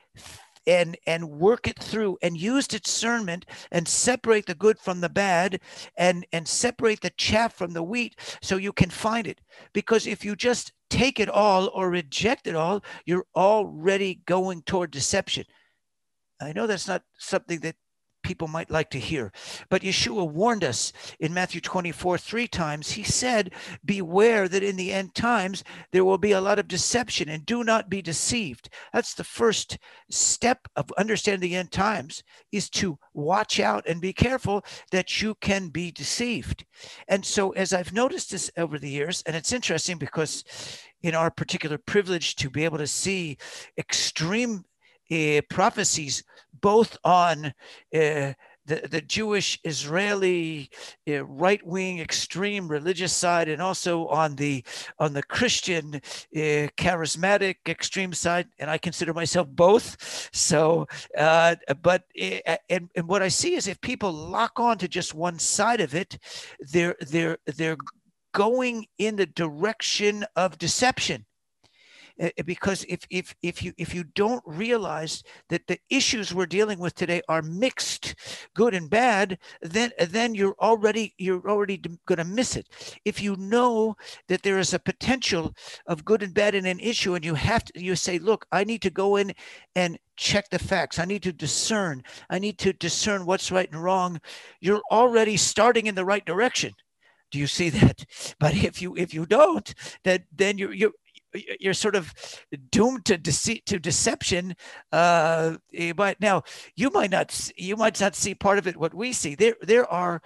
and 0.66 0.96
and 1.06 1.28
work 1.28 1.66
it 1.66 1.78
through 1.78 2.18
and 2.22 2.36
use 2.36 2.66
discernment 2.66 3.46
and 3.70 3.86
separate 3.86 4.46
the 4.46 4.54
good 4.54 4.78
from 4.78 5.00
the 5.00 5.08
bad 5.08 5.60
and 5.96 6.26
and 6.32 6.46
separate 6.46 7.00
the 7.00 7.10
chaff 7.10 7.54
from 7.54 7.72
the 7.72 7.82
wheat 7.82 8.16
so 8.42 8.56
you 8.56 8.72
can 8.72 8.90
find 8.90 9.26
it. 9.26 9.40
Because 9.72 10.06
if 10.06 10.24
you 10.24 10.36
just 10.36 10.72
take 10.90 11.18
it 11.18 11.28
all 11.28 11.70
or 11.74 11.90
reject 11.90 12.46
it 12.46 12.54
all 12.54 12.82
you're 13.04 13.26
already 13.34 14.20
going 14.26 14.62
toward 14.62 14.90
deception. 14.90 15.44
I 16.40 16.52
know 16.52 16.66
that's 16.66 16.88
not 16.88 17.02
something 17.18 17.60
that 17.60 17.76
people 18.24 18.48
might 18.48 18.70
like 18.70 18.90
to 18.90 18.98
hear. 18.98 19.30
But 19.68 19.82
Yeshua 19.82 20.28
warned 20.28 20.64
us 20.64 20.92
in 21.20 21.32
Matthew 21.32 21.60
24 21.60 22.18
three 22.18 22.48
times. 22.48 22.90
He 22.90 23.04
said, 23.04 23.52
Beware 23.84 24.48
that 24.48 24.64
in 24.64 24.76
the 24.76 24.92
end 24.92 25.14
times 25.14 25.62
there 25.92 26.04
will 26.04 26.18
be 26.18 26.32
a 26.32 26.40
lot 26.40 26.58
of 26.58 26.66
deception 26.66 27.28
and 27.28 27.46
do 27.46 27.62
not 27.62 27.88
be 27.88 28.02
deceived. 28.02 28.70
That's 28.92 29.14
the 29.14 29.22
first 29.22 29.78
step 30.10 30.66
of 30.74 30.90
understanding 30.98 31.48
the 31.50 31.56
end 31.56 31.70
times 31.70 32.24
is 32.50 32.68
to 32.70 32.98
watch 33.12 33.60
out 33.60 33.86
and 33.86 34.00
be 34.00 34.12
careful 34.12 34.64
that 34.90 35.22
you 35.22 35.36
can 35.36 35.68
be 35.68 35.92
deceived. 35.92 36.64
And 37.08 37.24
so, 37.24 37.50
as 37.52 37.72
I've 37.72 37.92
noticed 37.92 38.30
this 38.30 38.50
over 38.56 38.78
the 38.78 38.90
years, 38.90 39.22
and 39.26 39.36
it's 39.36 39.52
interesting 39.52 39.98
because 39.98 40.44
in 41.02 41.14
our 41.14 41.30
particular 41.30 41.76
privilege 41.76 42.34
to 42.36 42.48
be 42.48 42.64
able 42.64 42.78
to 42.78 42.86
see 42.86 43.36
extreme 43.78 44.64
uh, 45.10 45.40
prophecies 45.48 46.24
both 46.60 46.96
on 47.04 47.46
uh, 47.94 48.32
the, 48.66 48.88
the 48.90 49.00
Jewish 49.00 49.60
Israeli 49.64 50.70
uh, 51.08 51.24
right 51.24 51.64
wing 51.66 51.98
extreme 51.98 52.68
religious 52.68 53.12
side 53.12 53.48
and 53.48 53.60
also 53.60 54.06
on 54.08 54.36
the 54.36 54.64
on 54.98 55.12
the 55.12 55.22
Christian 55.22 55.96
uh, 55.96 56.00
charismatic 56.76 57.56
extreme 57.68 58.12
side 58.12 58.46
and 58.58 58.70
I 58.70 58.78
consider 58.78 59.12
myself 59.12 59.48
both. 59.48 60.30
So 60.32 60.86
uh, 61.18 61.56
but 61.82 62.04
uh, 62.20 62.56
and, 62.70 62.88
and 62.94 63.08
what 63.08 63.22
I 63.22 63.28
see 63.28 63.54
is 63.54 63.68
if 63.68 63.80
people 63.80 64.12
lock 64.12 64.58
on 64.58 64.78
to 64.78 64.88
just 64.88 65.14
one 65.14 65.38
side 65.38 65.80
of 65.80 65.94
it 65.94 66.18
they're 66.60 66.96
they're 67.00 67.38
they're 67.46 67.76
going 68.32 68.86
in 68.98 69.16
the 69.16 69.26
direction 69.26 70.24
of 70.36 70.58
deception 70.58 71.24
Eh, 72.18 72.30
eh, 72.36 72.42
because 72.42 72.84
if 72.88 73.00
if 73.10 73.34
if 73.42 73.60
you 73.62 73.72
if 73.76 73.92
you 73.92 74.04
don't 74.04 74.42
realize 74.46 75.24
that 75.48 75.66
the 75.66 75.78
issues 75.90 76.32
we're 76.32 76.46
dealing 76.46 76.78
with 76.78 76.94
today 76.94 77.20
are 77.28 77.42
mixed 77.42 78.14
good 78.54 78.72
and 78.72 78.88
bad 78.88 79.36
then 79.62 79.90
then 79.98 80.32
you're 80.32 80.54
already 80.60 81.12
you're 81.18 81.48
already 81.50 81.76
going 82.06 82.18
to 82.18 82.24
miss 82.24 82.54
it. 82.56 82.68
If 83.04 83.20
you 83.20 83.34
know 83.36 83.96
that 84.28 84.42
there 84.42 84.60
is 84.60 84.72
a 84.72 84.78
potential 84.78 85.54
of 85.88 86.04
good 86.04 86.22
and 86.22 86.32
bad 86.32 86.54
in 86.54 86.66
an 86.66 86.78
issue 86.78 87.14
and 87.16 87.24
you 87.24 87.34
have 87.34 87.64
to 87.64 87.82
you 87.82 87.96
say 87.96 88.18
look 88.20 88.46
i 88.52 88.62
need 88.62 88.82
to 88.82 88.90
go 88.90 89.16
in 89.16 89.32
and 89.74 89.98
check 90.16 90.48
the 90.50 90.58
facts. 90.60 91.00
I 91.00 91.04
need 91.06 91.24
to 91.24 91.32
discern. 91.32 92.04
I 92.30 92.38
need 92.38 92.58
to 92.58 92.72
discern 92.72 93.26
what's 93.26 93.50
right 93.50 93.70
and 93.72 93.82
wrong 93.82 94.20
you're 94.60 94.82
already 94.92 95.36
starting 95.36 95.86
in 95.86 95.96
the 95.96 96.04
right 96.04 96.24
direction. 96.24 96.72
Do 97.32 97.38
you 97.40 97.48
see 97.48 97.70
that? 97.70 98.04
But 98.38 98.54
if 98.54 98.80
you 98.80 98.96
if 98.96 99.12
you 99.12 99.26
don't, 99.26 99.74
then 100.04 100.24
then 100.32 100.58
you 100.58 100.70
you 100.70 100.92
you're 101.60 101.74
sort 101.74 101.96
of 101.96 102.12
doomed 102.70 103.04
to 103.04 103.18
deceit 103.18 103.66
to 103.66 103.78
deception 103.78 104.54
uh 104.92 105.56
but 105.96 106.20
now 106.20 106.42
you 106.76 106.90
might 106.90 107.10
not 107.10 107.50
you 107.56 107.76
might 107.76 108.00
not 108.00 108.14
see 108.14 108.34
part 108.34 108.58
of 108.58 108.66
it 108.66 108.76
what 108.76 108.94
we 108.94 109.12
see 109.12 109.34
there 109.34 109.56
there 109.62 109.90
are 109.90 110.20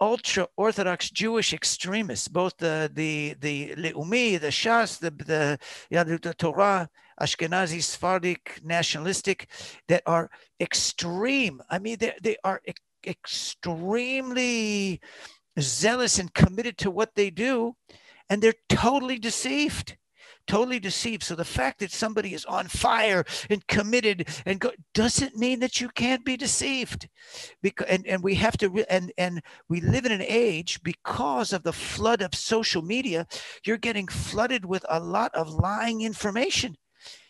ultra 0.00 0.48
orthodox 0.56 1.10
Jewish 1.10 1.52
extremists, 1.52 2.28
both 2.28 2.56
the 2.56 2.90
the 2.94 3.34
the 3.40 3.74
Leumi, 3.76 4.40
the 4.40 4.48
Shas, 4.48 4.98
the 4.98 5.10
the, 5.10 5.58
yeah, 5.90 6.04
the, 6.04 6.18
the 6.18 6.34
Torah, 6.34 6.88
Ashkenazi, 7.20 7.82
Sephardic, 7.82 8.60
nationalistic, 8.64 9.48
that 9.88 10.02
are 10.06 10.30
extreme. 10.58 11.60
I 11.68 11.78
mean, 11.78 11.98
they 11.98 12.14
they 12.22 12.36
are 12.44 12.62
e- 12.66 12.72
extremely 13.06 15.00
zealous 15.58 16.18
and 16.18 16.32
committed 16.32 16.78
to 16.78 16.90
what 16.90 17.14
they 17.14 17.30
do, 17.30 17.74
and 18.28 18.40
they're 18.40 18.54
totally 18.68 19.18
deceived 19.18 19.96
totally 20.50 20.80
deceived. 20.80 21.22
So 21.22 21.36
the 21.36 21.44
fact 21.44 21.78
that 21.78 21.92
somebody 21.92 22.34
is 22.34 22.44
on 22.44 22.66
fire 22.66 23.24
and 23.48 23.64
committed 23.68 24.28
and 24.44 24.58
go, 24.58 24.72
doesn't 24.94 25.36
mean 25.36 25.60
that 25.60 25.80
you 25.80 25.88
can't 25.90 26.24
be 26.24 26.36
deceived. 26.36 27.08
Because 27.62 27.86
and, 27.86 28.04
and 28.04 28.20
we 28.20 28.34
have 28.34 28.56
to 28.58 28.68
re- 28.68 28.84
and 28.90 29.12
and 29.16 29.42
we 29.68 29.80
live 29.80 30.06
in 30.06 30.12
an 30.12 30.24
age 30.26 30.82
because 30.82 31.52
of 31.52 31.62
the 31.62 31.72
flood 31.72 32.20
of 32.20 32.34
social 32.34 32.82
media, 32.82 33.28
you're 33.64 33.76
getting 33.76 34.08
flooded 34.08 34.64
with 34.64 34.84
a 34.88 34.98
lot 34.98 35.32
of 35.36 35.54
lying 35.54 36.00
information. 36.00 36.76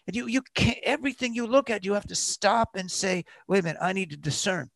And 0.07 0.17
you 0.17 0.27
you 0.27 0.41
can't 0.55 0.79
everything 0.83 1.35
you 1.35 1.47
look 1.47 1.69
at, 1.69 1.85
you 1.85 1.93
have 1.93 2.09
to 2.09 2.15
stop 2.15 2.71
and 2.75 2.91
say, 2.91 3.27
wait 3.47 3.59
a 3.59 3.63
minute, 3.65 3.83
I 3.83 3.93
need 3.93 4.09
to 4.11 4.17
discern. 4.17 4.71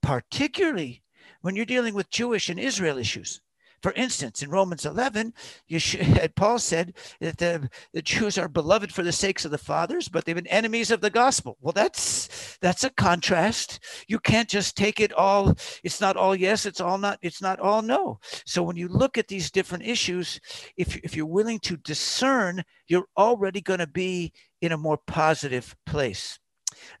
Particularly 0.00 1.02
when 1.42 1.56
you're 1.56 1.66
dealing 1.66 1.92
with 1.92 2.08
Jewish 2.10 2.48
and 2.48 2.58
Israel 2.58 2.96
issues 2.96 3.42
for 3.82 3.92
instance, 3.92 4.42
in 4.42 4.50
Romans 4.50 4.86
11, 4.86 5.34
should, 5.76 6.32
Paul 6.36 6.58
said 6.60 6.94
that 7.20 7.38
the, 7.38 7.68
the 7.92 8.02
Jews 8.02 8.38
are 8.38 8.48
beloved 8.48 8.92
for 8.92 9.02
the 9.02 9.12
sakes 9.12 9.44
of 9.44 9.50
the 9.50 9.58
fathers, 9.58 10.08
but 10.08 10.24
they've 10.24 10.36
been 10.36 10.46
enemies 10.46 10.90
of 10.92 11.00
the 11.00 11.10
gospel. 11.10 11.56
Well, 11.60 11.72
that's 11.72 12.58
that's 12.60 12.84
a 12.84 12.90
contrast. 12.90 13.80
You 14.06 14.20
can't 14.20 14.48
just 14.48 14.76
take 14.76 15.00
it 15.00 15.12
all. 15.12 15.56
It's 15.82 16.00
not 16.00 16.16
all 16.16 16.36
yes. 16.36 16.64
It's 16.64 16.80
all 16.80 16.96
not. 16.96 17.18
It's 17.22 17.42
not 17.42 17.58
all 17.58 17.82
no. 17.82 18.20
So 18.46 18.62
when 18.62 18.76
you 18.76 18.88
look 18.88 19.18
at 19.18 19.28
these 19.28 19.50
different 19.50 19.84
issues, 19.84 20.40
if 20.76 20.96
if 20.98 21.16
you're 21.16 21.26
willing 21.26 21.58
to 21.60 21.76
discern, 21.76 22.62
you're 22.86 23.08
already 23.16 23.60
going 23.60 23.80
to 23.80 23.86
be 23.88 24.32
in 24.60 24.72
a 24.72 24.78
more 24.78 24.98
positive 25.06 25.74
place. 25.86 26.38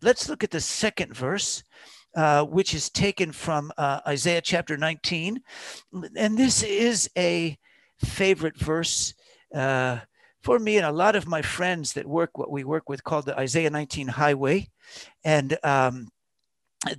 Let's 0.02 0.28
look 0.28 0.42
at 0.42 0.50
the 0.50 0.60
second 0.60 1.16
verse. 1.16 1.62
Uh, 2.14 2.44
which 2.44 2.74
is 2.74 2.90
taken 2.90 3.32
from 3.32 3.72
uh, 3.78 4.00
Isaiah 4.06 4.42
chapter 4.42 4.76
19. 4.76 5.40
And 6.14 6.36
this 6.36 6.62
is 6.62 7.08
a 7.16 7.56
favorite 8.04 8.58
verse 8.58 9.14
uh, 9.54 10.00
for 10.42 10.58
me 10.58 10.76
and 10.76 10.84
a 10.84 10.92
lot 10.92 11.16
of 11.16 11.26
my 11.26 11.40
friends 11.40 11.94
that 11.94 12.06
work 12.06 12.36
what 12.36 12.50
we 12.50 12.64
work 12.64 12.86
with 12.90 13.02
called 13.02 13.24
the 13.24 13.38
Isaiah 13.38 13.70
19 13.70 14.08
Highway. 14.08 14.68
And 15.24 15.56
um, 15.62 16.08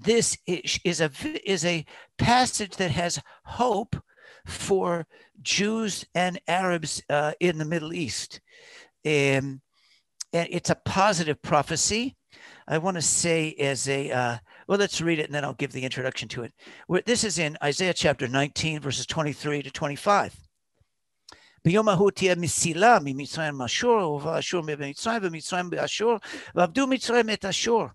this 0.02 0.36
is 0.48 1.00
a, 1.00 1.12
is 1.46 1.64
a 1.64 1.86
passage 2.18 2.78
that 2.78 2.90
has 2.90 3.22
hope 3.44 3.96
for 4.48 5.06
Jews 5.44 6.06
and 6.16 6.40
Arabs 6.48 7.04
uh, 7.10 7.34
in 7.40 7.60
the 7.60 7.66
Middle 7.66 7.94
East. 7.94 8.42
Um, 9.06 9.62
and 10.34 10.48
it's 10.50 10.72
a 10.72 10.82
positive 10.86 11.40
prophecy. 11.42 12.16
I 12.68 12.78
want 12.80 12.96
to 12.96 13.02
say 13.02 13.54
as 13.60 13.88
a 13.88 14.12
uh, 14.12 14.38
well, 14.67 14.79
let's 14.79 15.01
read 15.01 15.19
it 15.19 15.27
and 15.27 15.35
then 15.35 15.45
I'll 15.45 15.55
give 15.55 15.73
the 15.73 15.85
introduction 15.85 16.29
to 16.31 16.45
it. 16.45 16.53
This 17.07 17.25
is 17.25 17.39
in 17.39 17.57
Isaiah 17.63 17.95
chapter 17.95 18.29
19, 18.29 18.81
verses 18.81 19.07
23 19.07 19.63
to 19.63 19.71
25. 19.71 20.35
ביום 21.65 21.89
ההוא 21.89 22.11
תהיה 22.11 22.35
מסילה 22.35 22.99
ממצרים 23.05 23.63
אשור, 23.63 24.13
ובאשור 24.13 24.63
ממצרים, 24.63 25.21
ומצרים 25.23 25.71
באשור, 25.71 26.17
ועבדו 26.55 26.87
מצרים 26.87 27.31
את 27.31 27.45
אשור. 27.45 27.87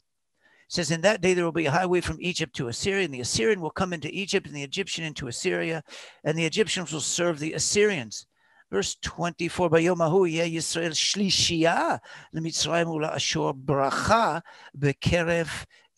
says, 0.68 0.92
In 0.92 1.02
that 1.02 1.22
day 1.22 1.34
there 1.34 1.46
will 1.46 1.52
be 1.52 1.68
a 1.68 1.72
highway 1.72 2.02
from 2.02 2.18
Egypt 2.20 2.56
to 2.56 2.68
Assyria, 2.68 3.06
and 3.06 3.14
the 3.14 3.22
Assyrian 3.22 3.62
will 3.62 3.70
come 3.70 3.94
into 3.94 4.10
Egypt, 4.12 4.48
and 4.48 4.56
the 4.56 4.64
Egyptian 4.64 5.04
into 5.06 5.28
Assyria, 5.28 5.84
and 6.24 6.38
the 6.38 6.46
Egyptians 6.46 6.92
will 6.92 7.00
serve 7.00 7.40
the 7.40 7.54
Assyrians. 7.54 8.26
Verse 8.72 8.96
24, 9.02 9.70
ביום 9.70 10.02
ההוא 10.02 10.28
יהיה 10.28 10.46
ישראל 10.46 10.94
שלישייה 10.94 11.96
למצרים 12.34 12.88
ולאשור 12.88 13.54
ברכה 13.56 14.40
בקרב 14.76 15.48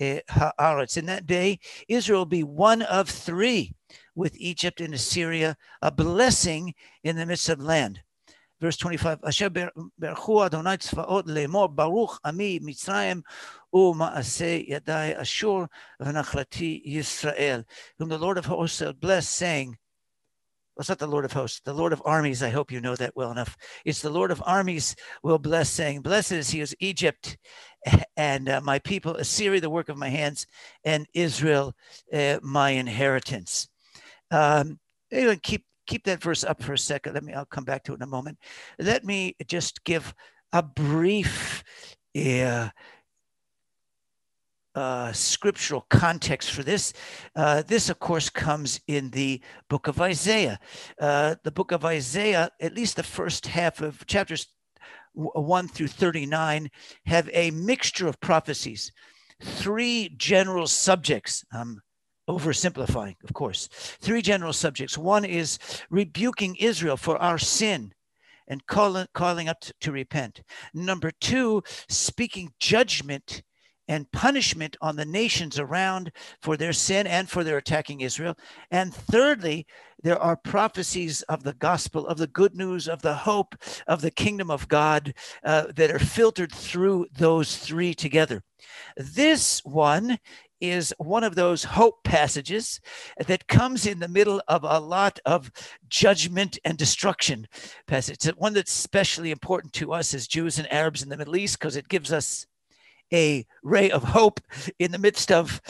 Eh, 0.00 0.20
haaretz. 0.30 0.96
In 0.96 1.04
that 1.06 1.26
day, 1.26 1.58
Israel 1.86 2.20
will 2.20 2.26
be 2.26 2.42
one 2.42 2.80
of 2.82 3.08
three 3.08 3.74
with 4.14 4.34
Egypt 4.36 4.80
and 4.80 4.94
Assyria, 4.94 5.56
a 5.82 5.90
blessing 5.90 6.74
in 7.04 7.16
the 7.16 7.26
midst 7.26 7.50
of 7.50 7.60
land. 7.60 8.00
Verse 8.62 8.78
25, 8.78 9.20
Asher 9.24 9.50
berchu 9.50 10.44
Adonai 10.44 10.78
tzvaot 10.78 11.26
ashur 15.22 15.68
whom 17.98 18.08
the 18.08 18.18
Lord 18.18 18.38
of 18.38 18.44
hosts 18.46 18.82
bless, 19.00 19.28
saying, 19.28 19.76
well, 20.80 20.82
it's 20.82 20.88
not 20.88 20.98
the 20.98 21.06
Lord 21.06 21.26
of 21.26 21.32
hosts, 21.32 21.60
the 21.62 21.74
Lord 21.74 21.92
of 21.92 22.00
armies. 22.06 22.42
I 22.42 22.48
hope 22.48 22.72
you 22.72 22.80
know 22.80 22.96
that 22.96 23.14
well 23.14 23.30
enough. 23.30 23.54
It's 23.84 24.00
the 24.00 24.08
Lord 24.08 24.30
of 24.30 24.42
armies 24.46 24.96
will 25.22 25.38
bless, 25.38 25.68
saying, 25.68 26.00
Blessed 26.00 26.32
is 26.32 26.50
he 26.50 26.60
is 26.60 26.74
Egypt 26.80 27.36
and 28.16 28.48
uh, 28.48 28.60
my 28.60 28.78
people, 28.78 29.16
Assyria, 29.16 29.60
the 29.60 29.70
work 29.70 29.88
of 29.88 29.96
my 29.96 30.08
hands, 30.08 30.46
and 30.84 31.06
Israel, 31.14 31.74
uh, 32.12 32.38
my 32.42 32.70
inheritance. 32.70 33.68
Um, 34.30 34.78
anyway, 35.10 35.38
keep 35.42 35.64
keep 35.86 36.04
that 36.04 36.22
verse 36.22 36.44
up 36.44 36.62
for 36.62 36.72
a 36.72 36.78
second. 36.78 37.14
Let 37.14 37.24
me. 37.24 37.32
I'll 37.32 37.44
come 37.44 37.64
back 37.64 37.84
to 37.84 37.92
it 37.92 37.96
in 37.96 38.02
a 38.02 38.06
moment. 38.06 38.38
Let 38.78 39.04
me 39.04 39.36
just 39.46 39.84
give 39.84 40.14
a 40.52 40.62
brief. 40.62 41.64
Uh, 42.16 42.68
uh, 44.74 45.12
scriptural 45.12 45.84
context 45.90 46.52
for 46.52 46.62
this. 46.62 46.92
Uh, 47.34 47.62
this, 47.66 47.90
of 47.90 47.98
course, 47.98 48.30
comes 48.30 48.80
in 48.86 49.10
the 49.10 49.40
book 49.68 49.88
of 49.88 50.00
Isaiah. 50.00 50.60
Uh, 50.98 51.34
the 51.42 51.50
book 51.50 51.72
of 51.72 51.84
Isaiah, 51.84 52.50
at 52.60 52.74
least 52.74 52.96
the 52.96 53.02
first 53.02 53.48
half 53.48 53.80
of 53.80 54.06
chapters 54.06 54.46
1 55.14 55.68
through 55.68 55.88
39 55.88 56.70
have 57.06 57.28
a 57.32 57.50
mixture 57.50 58.06
of 58.06 58.20
prophecies, 58.20 58.92
three 59.42 60.14
general 60.16 60.66
subjects. 60.66 61.44
Um, 61.52 61.80
oversimplifying, 62.28 63.16
of 63.24 63.32
course. 63.34 63.68
Three 64.00 64.22
general 64.22 64.52
subjects. 64.52 64.96
One 64.96 65.24
is 65.24 65.58
rebuking 65.90 66.54
Israel 66.56 66.96
for 66.96 67.16
our 67.18 67.38
sin 67.38 67.92
and 68.46 68.64
calling, 68.66 69.06
calling 69.14 69.48
up 69.48 69.60
to, 69.62 69.74
to 69.80 69.92
repent. 69.92 70.42
Number 70.72 71.10
two, 71.20 71.62
speaking 71.88 72.52
judgment 72.60 73.42
and 73.90 74.10
punishment 74.12 74.76
on 74.80 74.94
the 74.94 75.04
nations 75.04 75.58
around 75.58 76.12
for 76.40 76.56
their 76.56 76.72
sin 76.72 77.08
and 77.08 77.28
for 77.28 77.42
their 77.42 77.56
attacking 77.56 78.00
Israel. 78.00 78.38
And 78.70 78.94
thirdly, 78.94 79.66
there 80.00 80.18
are 80.18 80.36
prophecies 80.36 81.22
of 81.22 81.42
the 81.42 81.54
gospel, 81.54 82.06
of 82.06 82.16
the 82.16 82.28
good 82.28 82.54
news, 82.54 82.86
of 82.86 83.02
the 83.02 83.14
hope 83.14 83.56
of 83.88 84.00
the 84.00 84.12
kingdom 84.12 84.48
of 84.48 84.68
God 84.68 85.12
uh, 85.44 85.64
that 85.74 85.90
are 85.90 85.98
filtered 85.98 86.52
through 86.52 87.08
those 87.12 87.56
three 87.56 87.92
together. 87.92 88.44
This 88.96 89.60
one 89.64 90.18
is 90.60 90.94
one 90.98 91.24
of 91.24 91.34
those 91.34 91.64
hope 91.64 92.04
passages 92.04 92.80
that 93.26 93.48
comes 93.48 93.86
in 93.86 93.98
the 93.98 94.06
middle 94.06 94.40
of 94.46 94.62
a 94.62 94.78
lot 94.78 95.18
of 95.24 95.50
judgment 95.88 96.60
and 96.64 96.78
destruction 96.78 97.48
passage. 97.88 98.24
It's 98.24 98.36
one 98.36 98.52
that's 98.52 98.72
especially 98.72 99.32
important 99.32 99.72
to 99.74 99.92
us 99.92 100.14
as 100.14 100.28
Jews 100.28 100.60
and 100.60 100.72
Arabs 100.72 101.02
in 101.02 101.08
the 101.08 101.16
Middle 101.16 101.36
East 101.36 101.58
because 101.58 101.74
it 101.74 101.88
gives 101.88 102.12
us 102.12 102.46
a 103.12 103.46
ray 103.62 103.90
of 103.90 104.02
hope 104.02 104.40
in 104.78 104.92
the 104.92 104.98
midst 104.98 105.30
of 105.32 105.60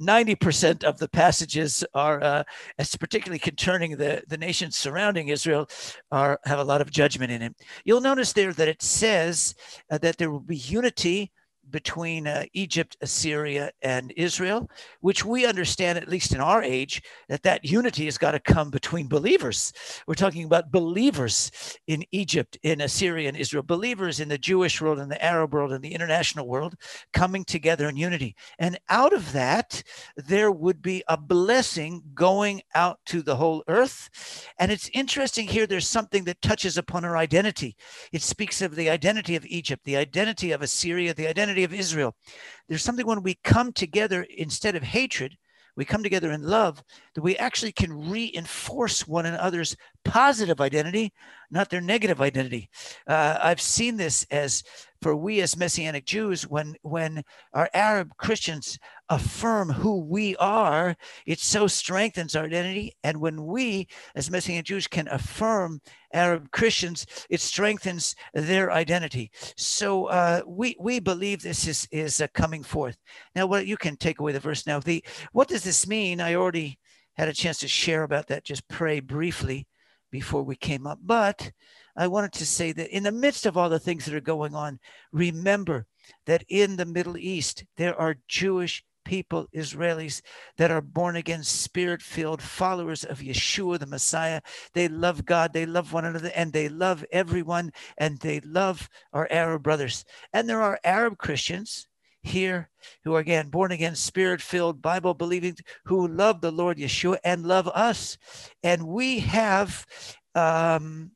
90% 0.00 0.82
of 0.82 0.98
the 0.98 1.08
passages 1.08 1.84
are, 1.94 2.22
uh, 2.22 2.42
as 2.78 2.96
particularly 2.96 3.38
concerning 3.38 3.96
the, 3.96 4.22
the 4.28 4.38
nations 4.38 4.76
surrounding 4.76 5.28
Israel, 5.28 5.68
are 6.10 6.40
have 6.44 6.58
a 6.58 6.64
lot 6.64 6.80
of 6.80 6.90
judgment 6.90 7.30
in 7.30 7.42
it. 7.42 7.54
You'll 7.84 8.00
notice 8.00 8.32
there 8.32 8.52
that 8.54 8.68
it 8.68 8.82
says 8.82 9.54
uh, 9.90 9.98
that 9.98 10.16
there 10.16 10.30
will 10.30 10.40
be 10.40 10.56
unity 10.56 11.30
between 11.70 12.26
uh, 12.26 12.44
Egypt, 12.52 12.96
Assyria, 13.00 13.70
and 13.82 14.12
Israel, 14.16 14.68
which 15.00 15.24
we 15.24 15.46
understand, 15.46 15.98
at 15.98 16.08
least 16.08 16.34
in 16.34 16.40
our 16.40 16.62
age, 16.62 17.02
that 17.28 17.42
that 17.42 17.64
unity 17.64 18.04
has 18.04 18.18
got 18.18 18.32
to 18.32 18.40
come 18.40 18.70
between 18.70 19.08
believers. 19.08 19.72
We're 20.06 20.14
talking 20.14 20.44
about 20.44 20.72
believers 20.72 21.50
in 21.86 22.04
Egypt, 22.12 22.58
in 22.62 22.80
Assyria, 22.80 23.28
and 23.28 23.36
Israel, 23.36 23.62
believers 23.62 24.20
in 24.20 24.28
the 24.28 24.38
Jewish 24.38 24.80
world, 24.80 24.98
in 24.98 25.08
the 25.08 25.24
Arab 25.24 25.54
world, 25.54 25.72
in 25.72 25.80
the 25.80 25.94
international 25.94 26.46
world, 26.46 26.74
coming 27.12 27.44
together 27.44 27.88
in 27.88 27.96
unity. 27.96 28.34
And 28.58 28.78
out 28.88 29.12
of 29.12 29.32
that, 29.32 29.82
there 30.16 30.50
would 30.50 30.82
be 30.82 31.02
a 31.08 31.16
blessing 31.16 32.02
going 32.14 32.62
out 32.74 32.98
to 33.06 33.22
the 33.22 33.36
whole 33.36 33.62
earth. 33.68 34.08
And 34.58 34.70
it's 34.72 34.90
interesting 34.92 35.46
here, 35.46 35.66
there's 35.66 35.88
something 35.88 36.24
that 36.24 36.42
touches 36.42 36.76
upon 36.76 37.04
our 37.04 37.16
identity. 37.16 37.76
It 38.12 38.22
speaks 38.22 38.62
of 38.62 38.74
the 38.74 38.90
identity 38.90 39.36
of 39.36 39.46
Egypt, 39.46 39.84
the 39.84 39.96
identity 39.96 40.52
of 40.52 40.62
Assyria, 40.62 41.14
the 41.14 41.28
identity 41.28 41.59
of 41.64 41.74
Israel. 41.74 42.14
There's 42.68 42.82
something 42.82 43.06
when 43.06 43.22
we 43.22 43.38
come 43.44 43.72
together 43.72 44.26
instead 44.36 44.76
of 44.76 44.82
hatred, 44.82 45.36
we 45.76 45.84
come 45.84 46.02
together 46.02 46.32
in 46.32 46.42
love, 46.42 46.82
that 47.14 47.22
we 47.22 47.36
actually 47.36 47.72
can 47.72 48.10
reinforce 48.10 49.06
one 49.06 49.26
another's 49.26 49.76
positive 50.04 50.60
identity, 50.60 51.12
not 51.50 51.70
their 51.70 51.80
negative 51.80 52.20
identity. 52.20 52.68
Uh, 53.06 53.38
I've 53.40 53.60
seen 53.60 53.96
this 53.96 54.26
as 54.30 54.62
for 55.00 55.16
we 55.16 55.40
as 55.40 55.56
Messianic 55.56 56.04
Jews, 56.04 56.42
when 56.42 56.74
when 56.82 57.22
our 57.54 57.70
Arab 57.72 58.10
Christians 58.18 58.78
affirm 59.10 59.68
who 59.68 59.98
we 59.98 60.36
are, 60.36 60.96
it 61.26 61.40
so 61.40 61.66
strengthens 61.66 62.34
our 62.36 62.44
identity. 62.44 62.96
And 63.02 63.20
when 63.20 63.44
we 63.44 63.88
as 64.14 64.30
Messianic 64.30 64.64
Jews 64.64 64.86
can 64.86 65.08
affirm 65.08 65.80
Arab 66.12 66.50
Christians, 66.52 67.06
it 67.28 67.40
strengthens 67.40 68.14
their 68.32 68.72
identity. 68.72 69.30
So 69.56 70.06
uh, 70.06 70.42
we 70.46 70.76
we 70.80 71.00
believe 71.00 71.42
this 71.42 71.66
is 71.66 71.86
is 71.90 72.20
uh, 72.20 72.28
coming 72.32 72.62
forth. 72.62 72.96
Now, 73.34 73.46
what 73.46 73.66
you 73.66 73.76
can 73.76 73.96
take 73.96 74.20
away 74.20 74.32
the 74.32 74.40
verse 74.40 74.66
now. 74.66 74.78
The 74.78 75.04
what 75.32 75.48
does 75.48 75.64
this 75.64 75.86
mean? 75.86 76.20
I 76.20 76.34
already 76.34 76.78
had 77.16 77.28
a 77.28 77.34
chance 77.34 77.58
to 77.58 77.68
share 77.68 78.04
about 78.04 78.28
that. 78.28 78.44
Just 78.44 78.66
pray 78.68 79.00
briefly 79.00 79.66
before 80.10 80.42
we 80.42 80.56
came 80.56 80.86
up, 80.86 80.98
but 81.02 81.52
I 81.96 82.06
wanted 82.06 82.32
to 82.32 82.46
say 82.46 82.72
that 82.72 82.94
in 82.94 83.02
the 83.02 83.12
midst 83.12 83.46
of 83.46 83.56
all 83.56 83.68
the 83.68 83.78
things 83.78 84.04
that 84.04 84.14
are 84.14 84.20
going 84.20 84.54
on, 84.54 84.78
remember 85.12 85.86
that 86.26 86.44
in 86.48 86.76
the 86.76 86.86
Middle 86.86 87.16
East, 87.16 87.64
there 87.76 87.94
are 87.94 88.16
Jewish 88.26 88.84
people, 89.04 89.46
Israelis, 89.54 90.22
that 90.56 90.70
are 90.70 90.80
born 90.80 91.16
again, 91.16 91.42
spirit 91.42 92.02
filled 92.02 92.42
followers 92.42 93.04
of 93.04 93.20
Yeshua, 93.20 93.78
the 93.78 93.86
Messiah. 93.86 94.40
They 94.74 94.88
love 94.88 95.24
God, 95.24 95.52
they 95.52 95.66
love 95.66 95.92
one 95.92 96.04
another, 96.04 96.32
and 96.34 96.52
they 96.52 96.68
love 96.68 97.04
everyone, 97.12 97.72
and 97.98 98.18
they 98.18 98.40
love 98.40 98.88
our 99.12 99.28
Arab 99.30 99.62
brothers. 99.62 100.04
And 100.32 100.48
there 100.48 100.62
are 100.62 100.80
Arab 100.84 101.18
Christians 101.18 101.86
here 102.22 102.68
who 103.04 103.14
are 103.14 103.20
again 103.20 103.48
born 103.48 103.72
again, 103.72 103.94
spirit 103.94 104.40
filled, 104.40 104.82
Bible 104.82 105.14
believing, 105.14 105.56
who 105.84 106.06
love 106.06 106.40
the 106.40 106.52
Lord 106.52 106.78
Yeshua 106.78 107.18
and 107.24 107.46
love 107.46 107.68
us. 107.68 108.18
And 108.62 108.86
we 108.86 109.20
have 109.20 109.86
um, 110.34 111.12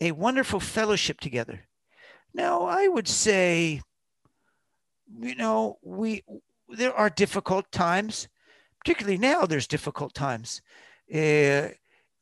a 0.00 0.12
wonderful 0.12 0.60
fellowship 0.60 1.20
together. 1.20 1.66
Now, 2.34 2.64
I 2.64 2.88
would 2.88 3.08
say, 3.08 3.80
you 5.20 5.34
know, 5.36 5.78
we 5.82 6.22
there 6.68 6.94
are 6.94 7.10
difficult 7.10 7.70
times, 7.72 8.28
particularly 8.78 9.18
now. 9.18 9.46
There's 9.46 9.66
difficult 9.66 10.14
times. 10.14 10.62
Uh, 11.12 11.68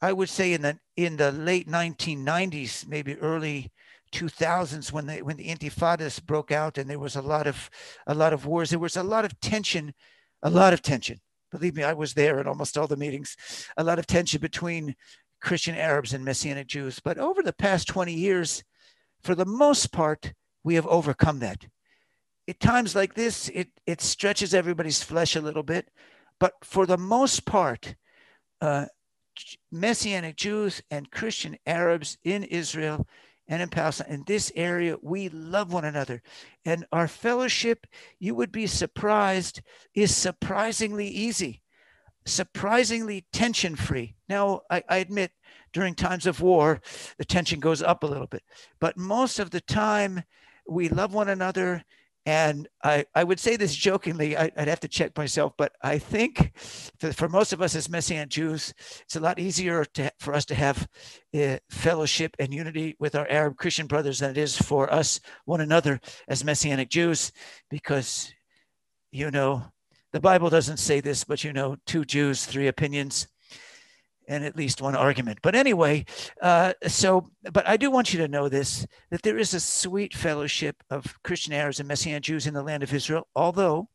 I 0.01 0.13
would 0.13 0.29
say 0.29 0.53
in 0.53 0.63
the 0.63 0.79
in 0.97 1.17
the 1.17 1.33
late 1.33 1.69
1990s, 1.69 2.87
maybe 2.87 3.17
early 3.17 3.73
2000s, 4.13 4.93
when 4.93 5.07
the 5.07 5.23
when 5.23 5.37
the 5.37 5.49
Intifadas 5.49 6.25
broke 6.25 6.53
out 6.53 6.79
and 6.79 6.89
there 6.89 6.99
was 6.99 7.17
a 7.17 7.23
lot 7.23 7.47
of 7.47 7.71
a 8.07 8.15
lot 8.15 8.33
of 8.33 8.47
wars, 8.47 8.71
there 8.71 8.79
was 8.79 8.97
a 8.97 9.03
lot 9.03 9.25
of 9.25 9.39
tension, 9.41 9.95
a 10.43 10.51
lot 10.51 10.73
of 10.73 10.83
tension. 10.83 11.21
Believe 11.51 11.77
me, 11.77 11.85
I 11.85 11.93
was 11.93 12.15
there 12.15 12.41
at 12.41 12.47
almost 12.47 12.77
all 12.77 12.87
the 12.87 12.97
meetings. 12.97 13.37
A 13.77 13.85
lot 13.85 13.99
of 13.99 14.07
tension 14.07 14.41
between 14.41 14.95
Christian 15.41 15.77
Arabs 15.77 16.13
and 16.13 16.25
Messianic 16.25 16.67
Jews. 16.67 17.01
But 17.01 17.19
over 17.19 17.43
the 17.43 17.53
past 17.53 17.87
20 17.87 18.13
years, 18.13 18.65
for 19.23 19.35
the 19.35 19.47
most 19.47 19.93
part, 19.93 20.33
we 20.65 20.75
have 20.75 20.87
overcome 20.87 21.39
that. 21.41 21.67
At 22.47 22.61
times 22.61 22.95
like 22.95 23.15
this, 23.15 23.49
it, 23.51 23.69
it 23.87 24.01
stretches 24.01 24.55
everybody's 24.55 25.03
flesh 25.03 25.37
a 25.37 25.41
little 25.41 25.63
bit. 25.63 25.91
But 26.39 26.53
for 26.63 26.87
the 26.87 26.99
most 26.99 27.47
part, 27.47 27.95
uh, 28.61 28.87
Messianic 29.71 30.37
Jews 30.37 30.83
and 30.91 31.11
Christian 31.11 31.57
Arabs 31.67 32.19
in 32.23 32.45
Israel 32.45 33.07
and 33.49 33.63
in 33.63 33.69
Palestine, 33.69 34.09
in 34.11 34.25
this 34.27 34.53
area, 34.57 34.97
we 35.03 35.29
love 35.29 35.73
one 35.73 35.85
another. 35.85 36.23
And 36.65 36.87
our 36.93 37.09
fellowship, 37.09 37.87
you 38.19 38.35
would 38.35 38.53
be 38.53 38.67
surprised, 38.67 39.61
is 39.95 40.15
surprisingly 40.15 41.09
easy 41.09 41.63
surprisingly 42.27 43.27
tension 43.33 43.77
free. 43.77 44.15
Now, 44.29 44.63
I, 44.71 44.83
I, 44.89 44.97
admit 44.99 45.33
during 45.73 45.95
times 45.95 46.27
of 46.27 46.41
war, 46.41 46.81
the 47.19 47.25
tension 47.25 47.61
goes 47.61 47.83
up 47.83 48.03
a 48.03 48.07
little 48.07 48.27
bit, 48.27 48.43
but 48.81 48.97
most 48.97 49.39
of 49.39 49.51
the 49.51 49.61
time 49.61 50.23
we 50.69 50.89
love 50.89 51.13
one 51.13 51.29
another. 51.29 51.85
And 52.27 52.69
I, 52.83 53.05
I 53.15 53.23
would 53.23 53.39
say 53.39 53.57
this 53.57 53.75
jokingly, 53.75 54.35
I, 54.35 54.51
would 54.57 54.69
have 54.69 54.81
to 54.81 54.89
check 54.89 55.17
myself, 55.17 55.53
but 55.59 55.73
I 55.83 55.99
think 55.99 56.53
for, 56.57 57.13
for, 57.13 57.29
most 57.29 57.53
of 57.53 57.61
us 57.61 57.75
as 57.75 57.91
Messianic 57.91 58.31
Jews, 58.31 58.73
it's 59.03 59.17
a 59.17 59.21
lot 59.21 59.39
easier 59.39 59.85
to, 59.85 60.11
for 60.19 60.33
us 60.33 60.47
to 60.47 60.55
have 60.55 60.89
uh, 61.35 61.59
fellowship 61.69 62.35
and 62.39 62.55
unity 62.55 62.97
with 62.99 63.15
our 63.15 63.29
Arab 63.29 63.59
Christian 63.59 63.87
brothers 63.87 64.21
than 64.21 64.31
it 64.31 64.39
is 64.39 64.57
for 64.57 64.91
us, 64.91 65.21
one 65.45 65.61
another, 65.61 66.01
as 66.27 66.45
Messianic 66.45 66.89
Jews, 66.89 67.31
because, 67.69 68.33
you 69.13 69.31
know, 69.31 69.63
the 70.13 70.21
Bible 70.21 70.49
doesn't 70.49 70.79
say 70.79 71.01
this, 71.01 71.25
but 71.25 71.45
you 71.45 71.53
know, 71.53 71.77
two 71.87 72.07
Jews, 72.07 72.47
three 72.47 72.69
opinions, 72.69 73.27
and 74.29 74.45
at 74.45 74.57
least 74.57 74.83
one 74.83 74.97
argument. 74.97 75.39
But 75.43 75.55
anyway, 75.55 76.05
uh, 76.41 76.73
so, 76.87 77.31
but 77.53 77.67
I 77.69 77.77
do 77.77 77.91
want 77.91 78.13
you 78.13 78.19
to 78.21 78.29
know 78.29 78.49
this 78.49 78.87
that 79.11 79.23
there 79.23 79.39
is 79.39 79.55
a 79.55 79.61
sweet 79.61 80.15
fellowship 80.15 80.83
of 80.91 81.23
Christian 81.23 81.53
Arabs 81.53 81.81
and 81.81 81.89
Messianic 81.89 82.23
Jews 82.23 82.47
in 82.47 82.55
the 82.55 82.63
land 82.63 82.83
of 82.83 82.93
Israel, 82.93 83.29
although 83.35 83.89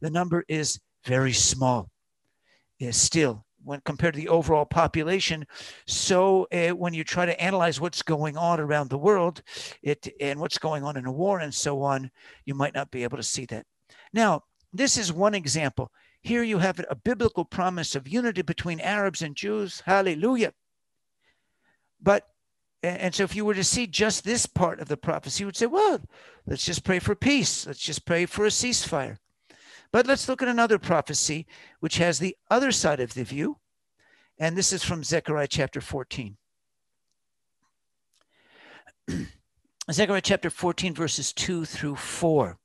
the 0.00 0.10
number 0.10 0.44
is 0.48 0.80
very 1.04 1.32
small. 1.32 1.90
Is 2.80 2.96
still 2.96 3.44
when 3.64 3.80
compared 3.84 4.14
to 4.14 4.20
the 4.20 4.28
overall 4.28 4.64
population. 4.66 5.46
So 5.86 6.46
uh, 6.52 6.70
when 6.70 6.94
you 6.94 7.02
try 7.02 7.26
to 7.26 7.40
analyze 7.40 7.80
what's 7.80 8.02
going 8.02 8.36
on 8.36 8.60
around 8.60 8.90
the 8.90 8.98
world, 8.98 9.42
it 9.82 10.06
and 10.20 10.38
what's 10.38 10.58
going 10.58 10.84
on 10.84 10.96
in 10.96 11.06
a 11.06 11.12
war 11.12 11.40
and 11.40 11.52
so 11.52 11.82
on, 11.82 12.10
you 12.44 12.54
might 12.54 12.74
not 12.74 12.90
be 12.90 13.02
able 13.02 13.16
to 13.16 13.22
see 13.22 13.46
that. 13.46 13.64
Now, 14.12 14.42
this 14.72 14.98
is 14.98 15.12
one 15.12 15.34
example. 15.34 15.90
Here 16.24 16.42
you 16.42 16.58
have 16.58 16.80
a 16.88 16.94
biblical 16.94 17.44
promise 17.44 17.94
of 17.94 18.08
unity 18.08 18.40
between 18.40 18.80
Arabs 18.80 19.20
and 19.20 19.36
Jews. 19.36 19.82
Hallelujah. 19.84 20.54
But, 22.02 22.26
and 22.82 23.14
so 23.14 23.24
if 23.24 23.36
you 23.36 23.44
were 23.44 23.52
to 23.52 23.62
see 23.62 23.86
just 23.86 24.24
this 24.24 24.46
part 24.46 24.80
of 24.80 24.88
the 24.88 24.96
prophecy, 24.96 25.42
you 25.42 25.46
would 25.46 25.56
say, 25.56 25.66
well, 25.66 26.00
let's 26.46 26.64
just 26.64 26.82
pray 26.82 26.98
for 26.98 27.14
peace. 27.14 27.66
Let's 27.66 27.78
just 27.78 28.06
pray 28.06 28.24
for 28.24 28.46
a 28.46 28.48
ceasefire. 28.48 29.18
But 29.92 30.06
let's 30.06 30.26
look 30.26 30.40
at 30.40 30.48
another 30.48 30.78
prophecy, 30.78 31.46
which 31.80 31.98
has 31.98 32.18
the 32.18 32.38
other 32.50 32.72
side 32.72 33.00
of 33.00 33.12
the 33.12 33.24
view. 33.24 33.58
And 34.38 34.56
this 34.56 34.72
is 34.72 34.82
from 34.82 35.04
Zechariah 35.04 35.46
chapter 35.46 35.82
14. 35.82 36.38
Zechariah 39.92 40.22
chapter 40.22 40.48
14, 40.48 40.94
verses 40.94 41.34
2 41.34 41.66
through 41.66 41.96
4. 41.96 42.58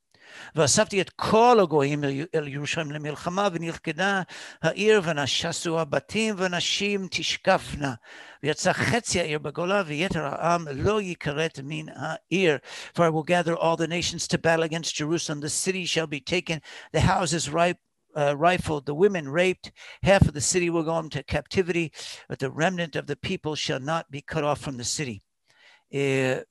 ואספתי 0.54 1.00
את 1.00 1.10
כל 1.10 1.58
הגויים 1.62 2.04
אל 2.34 2.48
ירושלים 2.48 2.92
למלחמה, 2.92 3.48
ונלכדה 3.52 4.22
העיר, 4.62 5.00
ונשסו 5.04 5.80
הבתים, 5.80 6.34
ונשים 6.38 7.08
תשקפנה. 7.10 7.94
ויצא 8.42 8.72
חצי 8.72 9.20
העיר 9.20 9.38
בגולה, 9.38 9.82
ויתר 9.86 10.24
העם 10.24 10.68
לא 10.68 11.02
יכרת 11.02 11.60
מן 11.64 11.86
העיר. 11.88 12.58
For 12.96 13.00
I 13.00 13.10
will 13.10 13.22
gather 13.22 13.56
all 13.56 13.76
the 13.76 13.88
nations 13.88 14.28
to 14.28 14.38
battle 14.38 14.64
against 14.64 14.94
Jerusalem. 14.94 15.40
The 15.40 15.48
city 15.48 15.84
shall 15.86 16.06
be 16.06 16.20
taken, 16.20 16.60
the 16.92 17.00
houses 17.00 17.50
ripe 17.50 17.78
uh, 18.16 18.34
rifled, 18.36 18.86
the 18.86 18.94
women 18.94 19.28
raped, 19.28 19.72
half 20.02 20.22
of 20.28 20.34
the 20.34 20.40
city 20.40 20.70
will 20.70 20.84
go 20.84 20.98
into 20.98 21.22
captivity, 21.24 21.92
but 22.28 22.38
the 22.38 22.50
remnant 22.50 22.94
of 22.94 23.06
the 23.06 23.16
people 23.16 23.54
shall 23.56 23.80
not 23.80 24.10
be 24.10 24.20
cut 24.20 24.44
off 24.44 24.60
from 24.60 24.76
the 24.76 24.84
city. 24.84 25.22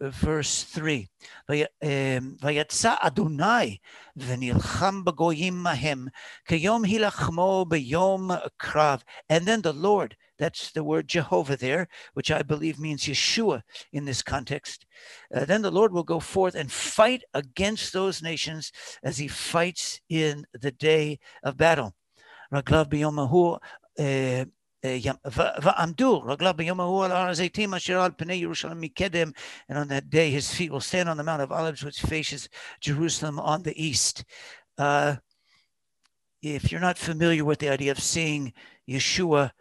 verse 0.02 0.63
3, 0.63 1.06
ויצא 2.41 2.96
אדוני 3.00 3.78
ונלחם 4.15 5.06
בגויים 5.06 5.63
מהם, 5.63 6.08
כיום 6.46 6.86
הילחמו 6.86 7.65
ביום 7.69 8.32
קרב. 8.58 9.04
And 9.32 9.46
then 9.46 9.62
the 9.62 9.74
Lord, 9.74 10.15
that's 10.39 10.72
the 10.72 10.84
word 10.84 11.08
Jehovah 11.08 11.58
there, 11.58 11.88
which 12.13 12.32
I 12.32 12.41
believe 12.41 12.80
means 12.80 13.04
Yeshua 13.04 13.62
in 13.91 14.06
this 14.06 14.22
context. 14.22 14.86
Uh, 15.34 15.46
then 15.46 15.62
the 15.62 15.72
Lord 15.72 15.91
will 15.93 16.04
go 16.04 16.19
forth 16.19 16.56
and 16.56 16.72
fight 16.72 17.24
against 17.34 17.93
those 17.93 18.22
nations 18.22 18.72
as 19.04 19.17
he 19.17 19.28
fights 19.28 20.00
in 20.10 20.46
the 20.54 20.72
day 20.72 21.19
of 21.43 21.58
battle. 21.58 21.93
רגליו 22.54 22.86
ביום 22.89 23.19
ההוא 23.19 23.58
ועמדו 25.62 26.22
רגליו 26.22 26.54
ביום 26.58 26.80
ההוא 26.80 27.06
על 27.06 27.12
הר 27.12 27.30
הזיתים 27.30 27.74
אשר 27.74 28.02
על 28.02 28.12
פני 28.17 28.34
ירושלים 28.34 28.82
מקדם, 28.82 29.32
and 29.72 29.76
on 29.76 29.88
that 29.88 30.10
day 30.10 30.32
his 30.32 30.54
feet 30.54 30.72
will 30.72 30.82
stand 30.82 31.08
on 31.08 31.17
the 31.17 31.24
Mount 31.24 31.41
of 31.41 31.52
Olives 31.52 31.84
which 31.84 32.02
faces 32.02 32.50
Jerusalem 32.82 33.39
on 33.39 33.63
the 33.63 33.76
east. 33.82 34.26
Uh, 34.78 35.15
if 36.41 36.72
you're 36.72 36.82
not 36.82 36.98
familiar 36.98 37.46
with 37.46 37.60
the 37.60 37.69
idea 37.69 37.91
of 37.91 38.00
seeing 38.00 38.52
Yeshua 38.89 39.52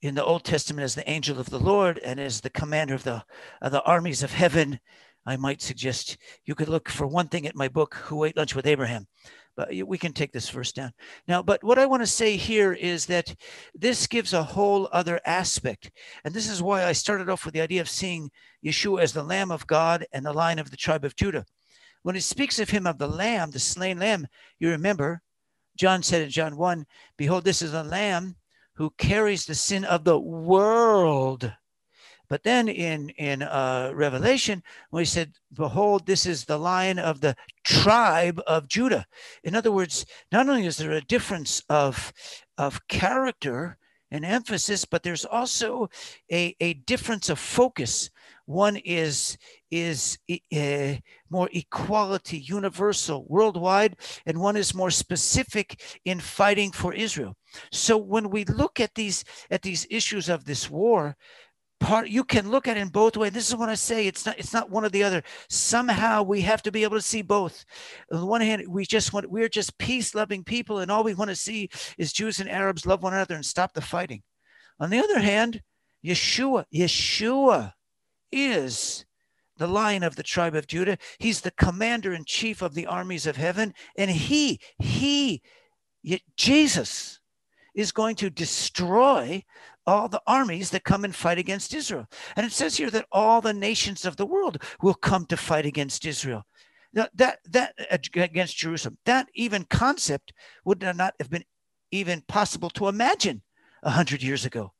in 0.00 0.14
the 0.14 0.24
Old 0.24 0.44
Testament 0.44 0.84
as 0.84 0.94
the 0.94 1.08
angel 1.08 1.38
of 1.38 1.50
the 1.50 1.58
Lord 1.58 1.98
and 1.98 2.18
as 2.18 2.40
the 2.40 2.50
commander 2.50 2.94
of 2.94 3.04
the, 3.04 3.22
of 3.60 3.72
the 3.72 3.82
armies 3.82 4.22
of 4.22 4.32
heaven, 4.32 4.80
I 5.26 5.36
might 5.36 5.60
suggest 5.60 6.16
you 6.44 6.54
could 6.54 6.68
look 6.68 6.88
for 6.88 7.06
one 7.06 7.28
thing 7.28 7.46
at 7.46 7.54
my 7.54 7.68
book, 7.68 7.94
Who 8.06 8.24
Ate 8.24 8.36
Lunch 8.36 8.54
with 8.54 8.66
Abraham. 8.66 9.06
But 9.57 9.73
we 9.87 9.97
can 9.97 10.13
take 10.13 10.31
this 10.31 10.49
verse 10.49 10.71
down. 10.71 10.93
Now, 11.27 11.41
but 11.41 11.63
what 11.63 11.79
I 11.79 11.87
want 11.87 12.03
to 12.03 12.07
say 12.07 12.37
here 12.37 12.73
is 12.73 13.07
that 13.07 13.35
this 13.73 14.05
gives 14.07 14.31
a 14.31 14.43
whole 14.43 14.87
other 14.93 15.19
aspect. 15.25 15.91
And 16.23 16.33
this 16.33 16.47
is 16.47 16.61
why 16.61 16.85
I 16.85 16.91
started 16.93 17.27
off 17.27 17.43
with 17.43 17.55
the 17.55 17.61
idea 17.61 17.81
of 17.81 17.89
seeing 17.89 18.29
Yeshua 18.63 19.01
as 19.01 19.13
the 19.13 19.23
Lamb 19.23 19.51
of 19.51 19.65
God 19.65 20.05
and 20.13 20.23
the 20.23 20.31
Lion 20.31 20.59
of 20.59 20.69
the 20.69 20.77
tribe 20.77 21.03
of 21.03 21.15
Judah. 21.15 21.43
When 22.03 22.15
it 22.15 22.21
speaks 22.21 22.59
of 22.59 22.69
him 22.69 22.85
of 22.85 22.99
the 22.99 23.07
Lamb, 23.07 23.49
the 23.49 23.59
slain 23.59 23.97
Lamb, 23.97 24.27
you 24.59 24.69
remember 24.69 25.21
John 25.77 26.03
said 26.03 26.21
in 26.21 26.29
John 26.29 26.57
1 26.57 26.85
Behold, 27.17 27.43
this 27.43 27.61
is 27.61 27.73
a 27.73 27.83
lamb 27.83 28.35
who 28.73 28.91
carries 28.97 29.45
the 29.45 29.55
sin 29.55 29.85
of 29.85 30.03
the 30.03 30.19
world. 30.19 31.51
But 32.29 32.43
then 32.43 32.67
in 32.67 33.09
in 33.09 33.41
uh, 33.41 33.91
Revelation, 33.93 34.63
we 34.91 35.05
said, 35.05 35.33
"Behold, 35.53 36.05
this 36.05 36.25
is 36.25 36.45
the 36.45 36.57
Lion 36.57 36.99
of 36.99 37.21
the 37.21 37.35
tribe 37.63 38.41
of 38.47 38.67
Judah." 38.67 39.05
In 39.43 39.55
other 39.55 39.71
words, 39.71 40.05
not 40.31 40.49
only 40.49 40.65
is 40.65 40.77
there 40.77 40.91
a 40.91 41.01
difference 41.01 41.63
of 41.69 42.11
of 42.57 42.87
character 42.87 43.77
and 44.11 44.25
emphasis, 44.25 44.85
but 44.85 45.03
there's 45.03 45.25
also 45.25 45.89
a, 46.31 46.55
a 46.59 46.73
difference 46.73 47.29
of 47.29 47.39
focus. 47.39 48.09
One 48.45 48.77
is 48.77 49.37
is 49.69 50.17
more 51.29 51.49
equality, 51.51 52.37
universal, 52.39 53.25
worldwide, 53.27 53.97
and 54.25 54.39
one 54.39 54.55
is 54.55 54.73
more 54.73 54.91
specific 54.91 55.81
in 56.05 56.21
fighting 56.21 56.71
for 56.71 56.93
Israel. 56.93 57.35
So 57.71 57.97
when 57.97 58.29
we 58.29 58.45
look 58.45 58.79
at 58.79 58.95
these 58.95 59.25
at 59.51 59.61
these 59.61 59.85
issues 59.89 60.29
of 60.29 60.45
this 60.45 60.69
war, 60.69 61.17
part 61.79 62.09
you 62.09 62.23
can 62.23 62.49
look 62.49 62.67
at 62.67 62.77
it 62.77 62.81
in 62.81 62.89
both 62.89 63.17
ways. 63.17 63.31
This 63.31 63.49
is 63.49 63.55
what 63.55 63.69
i 63.69 63.75
say 63.75 64.07
it's 64.07 64.25
not 64.25 64.37
it's 64.39 64.53
not 64.53 64.69
one 64.69 64.85
or 64.85 64.89
the 64.89 65.03
other. 65.03 65.23
Somehow 65.49 66.23
we 66.23 66.41
have 66.41 66.61
to 66.63 66.71
be 66.71 66.83
able 66.83 66.97
to 66.97 67.01
see 67.01 67.21
both. 67.21 67.65
On 68.11 68.19
the 68.19 68.25
one 68.25 68.41
hand 68.41 68.63
we 68.67 68.85
just 68.85 69.13
want 69.13 69.29
we're 69.29 69.49
just 69.49 69.77
peace 69.77 70.15
loving 70.15 70.43
people 70.43 70.79
and 70.79 70.91
all 70.91 71.03
we 71.03 71.13
want 71.13 71.29
to 71.29 71.35
see 71.35 71.69
is 71.97 72.13
jews 72.13 72.39
and 72.39 72.49
arabs 72.49 72.85
love 72.85 73.03
one 73.03 73.13
another 73.13 73.35
and 73.35 73.45
stop 73.45 73.73
the 73.73 73.81
fighting. 73.81 74.23
On 74.79 74.89
the 74.89 74.99
other 74.99 75.19
hand 75.19 75.61
yeshua 76.05 76.65
yeshua 76.73 77.73
is 78.31 79.05
the 79.57 79.67
lion 79.67 80.03
of 80.03 80.15
the 80.15 80.23
tribe 80.23 80.55
of 80.55 80.67
judah. 80.67 80.97
He's 81.19 81.41
the 81.41 81.51
commander 81.51 82.13
in 82.13 82.25
chief 82.25 82.61
of 82.61 82.73
the 82.73 82.85
armies 82.85 83.27
of 83.27 83.37
heaven 83.37 83.73
and 83.97 84.09
he 84.09 84.59
he 84.79 85.41
jesus 86.35 87.19
is 87.77 87.91
going 87.93 88.15
to 88.15 88.29
destroy 88.29 89.41
all 89.85 90.09
the 90.09 90.21
armies 90.27 90.71
that 90.71 90.83
come 90.83 91.05
and 91.05 91.15
fight 91.15 91.37
against 91.37 91.73
Israel. 91.73 92.07
And 92.35 92.45
it 92.45 92.51
says 92.51 92.75
here 92.75 92.89
that 92.89 93.05
all 93.11 93.39
the 93.39 93.53
nations 93.53 94.03
of 94.03 94.17
the 94.17 94.25
world 94.25 94.61
will 94.81 94.95
come 94.95 95.25
to 95.27 95.37
fight 95.37 95.65
against 95.65 96.05
Israel. 96.05 96.45
Now, 96.91 97.07
that 97.13 97.39
that 97.51 97.75
against 98.15 98.57
Jerusalem, 98.57 98.97
that 99.05 99.27
even 99.35 99.63
concept 99.65 100.33
would 100.65 100.81
not 100.81 101.13
have 101.19 101.29
been 101.29 101.45
even 101.91 102.21
possible 102.27 102.69
to 102.71 102.87
imagine 102.87 103.43
a 103.83 103.91
hundred 103.91 104.23
years 104.23 104.43
ago. 104.43 104.73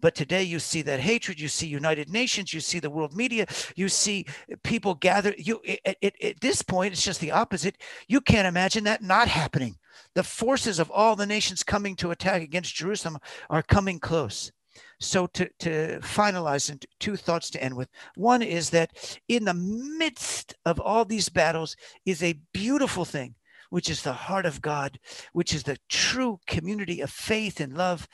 But 0.00 0.14
today 0.14 0.42
you 0.42 0.58
see 0.58 0.82
that 0.82 1.00
hatred, 1.00 1.40
you 1.40 1.48
see 1.48 1.66
United 1.66 2.08
Nations, 2.08 2.52
you 2.52 2.60
see 2.60 2.78
the 2.78 2.90
world 2.90 3.16
media, 3.16 3.46
you 3.74 3.88
see 3.88 4.26
people 4.62 4.94
gather. 4.94 5.34
You 5.36 5.60
at, 5.84 5.96
at, 6.02 6.22
at 6.22 6.40
this 6.40 6.62
point, 6.62 6.92
it's 6.92 7.02
just 7.02 7.20
the 7.20 7.32
opposite. 7.32 7.78
You 8.06 8.20
can't 8.20 8.46
imagine 8.46 8.84
that 8.84 9.02
not 9.02 9.28
happening. 9.28 9.76
The 10.14 10.22
forces 10.22 10.78
of 10.78 10.90
all 10.90 11.16
the 11.16 11.26
nations 11.26 11.62
coming 11.62 11.96
to 11.96 12.10
attack 12.10 12.42
against 12.42 12.74
Jerusalem 12.74 13.18
are 13.50 13.62
coming 13.62 13.98
close. 13.98 14.52
So 14.98 15.26
to, 15.28 15.48
to 15.60 16.00
finalize 16.00 16.70
and 16.70 16.84
two 16.98 17.16
thoughts 17.16 17.50
to 17.50 17.62
end 17.62 17.76
with. 17.76 17.88
One 18.16 18.42
is 18.42 18.70
that 18.70 19.18
in 19.28 19.44
the 19.44 19.54
midst 19.54 20.54
of 20.64 20.80
all 20.80 21.04
these 21.04 21.28
battles 21.28 21.76
is 22.04 22.22
a 22.22 22.40
beautiful 22.52 23.04
thing, 23.04 23.34
which 23.70 23.88
is 23.88 24.02
the 24.02 24.12
heart 24.12 24.46
of 24.46 24.62
God, 24.62 24.98
which 25.32 25.54
is 25.54 25.62
the 25.62 25.78
true 25.88 26.40
community 26.46 27.00
of 27.00 27.10
faith 27.10 27.60
and 27.60 27.76
love 27.76 28.08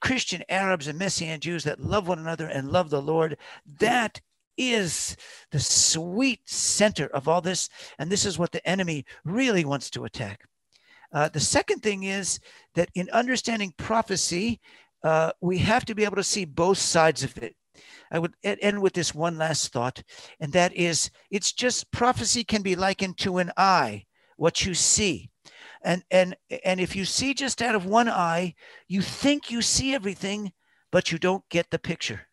Christian 0.00 0.42
Arabs 0.48 0.86
and 0.86 0.98
Messianic 0.98 1.40
Jews 1.40 1.64
that 1.64 1.80
love 1.80 2.08
one 2.08 2.18
another 2.18 2.46
and 2.46 2.70
love 2.70 2.90
the 2.90 3.02
Lord. 3.02 3.36
That 3.78 4.20
is 4.56 5.16
the 5.50 5.60
sweet 5.60 6.48
center 6.48 7.06
of 7.06 7.26
all 7.26 7.40
this. 7.40 7.68
And 7.98 8.10
this 8.10 8.24
is 8.24 8.38
what 8.38 8.52
the 8.52 8.66
enemy 8.68 9.04
really 9.24 9.64
wants 9.64 9.90
to 9.90 10.04
attack. 10.04 10.46
Uh, 11.12 11.28
the 11.28 11.40
second 11.40 11.80
thing 11.82 12.04
is 12.04 12.38
that 12.74 12.90
in 12.94 13.08
understanding 13.10 13.72
prophecy, 13.76 14.60
uh, 15.02 15.32
we 15.40 15.58
have 15.58 15.84
to 15.84 15.94
be 15.94 16.04
able 16.04 16.16
to 16.16 16.22
see 16.22 16.44
both 16.44 16.78
sides 16.78 17.22
of 17.24 17.36
it. 17.38 17.54
I 18.12 18.18
would 18.18 18.34
end 18.42 18.82
with 18.82 18.92
this 18.92 19.14
one 19.14 19.38
last 19.38 19.72
thought, 19.72 20.02
and 20.40 20.52
that 20.52 20.74
is 20.74 21.10
it's 21.30 21.52
just 21.52 21.90
prophecy 21.92 22.44
can 22.44 22.62
be 22.62 22.74
likened 22.74 23.18
to 23.18 23.38
an 23.38 23.52
eye, 23.56 24.04
what 24.36 24.64
you 24.64 24.74
see 24.74 25.30
and 25.82 26.02
and 26.10 26.36
and 26.64 26.80
if 26.80 26.94
you 26.94 27.04
see 27.04 27.34
just 27.34 27.62
out 27.62 27.74
of 27.74 27.86
one 27.86 28.08
eye 28.08 28.54
you 28.88 29.00
think 29.00 29.50
you 29.50 29.62
see 29.62 29.94
everything 29.94 30.52
but 30.92 31.10
you 31.10 31.18
don't 31.18 31.48
get 31.48 31.70
the 31.70 31.78
picture 31.78 32.26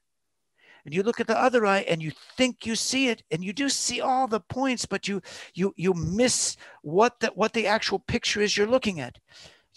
and 0.87 0.95
you 0.95 1.03
look 1.03 1.19
at 1.19 1.27
the 1.27 1.37
other 1.37 1.65
eye 1.65 1.81
and 1.89 2.01
you 2.01 2.13
think 2.37 2.65
you 2.65 2.73
see 2.73 3.09
it 3.09 3.21
and 3.29 3.43
you 3.43 3.51
do 3.51 3.67
see 3.67 3.99
all 3.99 4.25
the 4.25 4.39
points 4.39 4.85
but 4.85 5.05
you 5.05 5.21
you 5.53 5.73
you 5.75 5.93
miss 5.93 6.55
what 6.81 7.19
the 7.19 7.27
what 7.35 7.51
the 7.51 7.67
actual 7.67 7.99
picture 7.99 8.39
is 8.39 8.55
you're 8.55 8.65
looking 8.65 9.01
at 9.01 9.19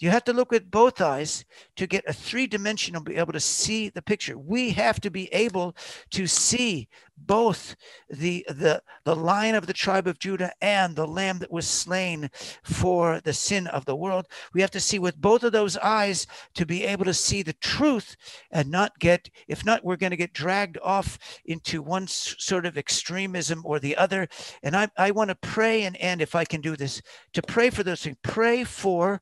you 0.01 0.09
have 0.09 0.23
to 0.25 0.33
look 0.33 0.51
with 0.51 0.71
both 0.71 0.99
eyes 0.99 1.45
to 1.75 1.85
get 1.85 2.03
a 2.07 2.13
three 2.13 2.47
dimensional, 2.47 3.01
be 3.01 3.17
able 3.17 3.33
to 3.33 3.39
see 3.39 3.89
the 3.89 4.01
picture. 4.01 4.37
We 4.37 4.71
have 4.71 4.99
to 5.01 5.11
be 5.11 5.31
able 5.33 5.75
to 6.11 6.25
see 6.25 6.87
both 7.27 7.75
the, 8.09 8.43
the, 8.49 8.81
the 9.03 9.15
lion 9.15 9.53
of 9.53 9.67
the 9.67 9.73
tribe 9.73 10.07
of 10.07 10.17
Judah 10.17 10.51
and 10.61 10.95
the 10.95 11.05
lamb 11.05 11.37
that 11.39 11.51
was 11.51 11.67
slain 11.67 12.29
for 12.63 13.21
the 13.21 13.33
sin 13.33 13.67
of 13.67 13.85
the 13.85 13.95
world. 13.95 14.25
We 14.53 14.61
have 14.61 14.71
to 14.71 14.79
see 14.79 14.97
with 14.97 15.21
both 15.21 15.43
of 15.43 15.51
those 15.51 15.77
eyes 15.77 16.25
to 16.55 16.65
be 16.65 16.83
able 16.83 17.05
to 17.05 17.13
see 17.13 17.43
the 17.43 17.53
truth 17.53 18.15
and 18.49 18.71
not 18.71 18.97
get, 18.99 19.29
if 19.47 19.63
not, 19.63 19.83
we're 19.83 19.97
going 19.97 20.11
to 20.11 20.17
get 20.17 20.33
dragged 20.33 20.77
off 20.81 21.19
into 21.45 21.81
one 21.81 22.07
sort 22.07 22.65
of 22.65 22.77
extremism 22.77 23.61
or 23.65 23.79
the 23.79 23.95
other. 23.97 24.27
And 24.63 24.75
I, 24.75 24.89
I 24.97 25.11
want 25.11 25.29
to 25.29 25.35
pray 25.35 25.83
and 25.83 25.95
end, 25.99 26.21
if 26.21 26.33
I 26.33 26.45
can 26.45 26.61
do 26.61 26.75
this, 26.75 27.01
to 27.33 27.41
pray 27.41 27.69
for 27.69 27.83
those 27.83 28.01
things. 28.01 28.17
Pray 28.23 28.63
for 28.63 29.21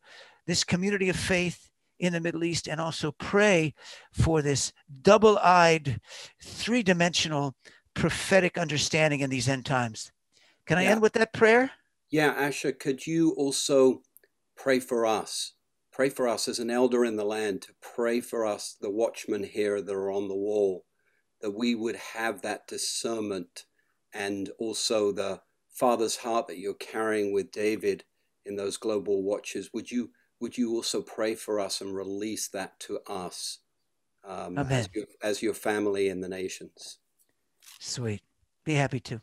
this 0.49 0.63
community 0.63 1.09
of 1.09 1.15
faith 1.15 1.69
in 1.99 2.13
the 2.13 2.19
Middle 2.19 2.43
East 2.43 2.67
and 2.67 2.81
also 2.81 3.11
pray 3.11 3.73
for 4.11 4.41
this 4.41 4.73
double 5.01 5.37
eyed, 5.37 5.99
three 6.41 6.81
dimensional 6.81 7.55
prophetic 7.93 8.57
understanding 8.57 9.19
in 9.19 9.29
these 9.29 9.47
end 9.47 9.65
times. 9.65 10.11
Can 10.65 10.77
I 10.77 10.83
yeah. 10.83 10.91
end 10.91 11.01
with 11.01 11.13
that 11.13 11.33
prayer? 11.33 11.71
Yeah, 12.09 12.33
Asher, 12.37 12.71
could 12.71 13.05
you 13.05 13.31
also 13.31 14.01
pray 14.55 14.79
for 14.79 15.05
us? 15.05 15.53
Pray 15.91 16.09
for 16.09 16.27
us 16.27 16.47
as 16.47 16.59
an 16.59 16.69
elder 16.69 17.03
in 17.05 17.17
the 17.17 17.25
land 17.25 17.61
to 17.63 17.73
pray 17.81 18.21
for 18.21 18.45
us, 18.45 18.75
the 18.79 18.89
watchmen 18.89 19.43
here 19.43 19.81
that 19.81 19.93
are 19.93 20.11
on 20.11 20.29
the 20.29 20.35
wall, 20.35 20.85
that 21.41 21.51
we 21.51 21.75
would 21.75 21.97
have 21.97 22.41
that 22.41 22.67
discernment 22.67 23.65
and 24.13 24.49
also 24.57 25.11
the 25.11 25.41
Father's 25.69 26.17
heart 26.17 26.47
that 26.47 26.57
you're 26.57 26.73
carrying 26.73 27.33
with 27.33 27.51
David 27.51 28.03
in 28.45 28.55
those 28.55 28.77
global 28.77 29.21
watches. 29.21 29.69
Would 29.73 29.91
you 29.91 30.09
would 30.39 30.57
you 30.57 30.73
also 30.73 31.01
pray 31.01 31.35
for 31.35 31.59
us 31.59 31.81
and 31.81 31.95
release 31.95 32.47
that 32.49 32.79
to 32.81 32.99
us 33.07 33.59
um, 34.25 34.57
as, 34.57 34.89
your, 34.93 35.05
as 35.21 35.41
your 35.41 35.53
family 35.53 36.09
in 36.09 36.21
the 36.21 36.29
nations? 36.29 36.97
Sweet. 37.79 38.21
Be 38.63 38.73
happy 38.73 38.99
to. 39.01 39.21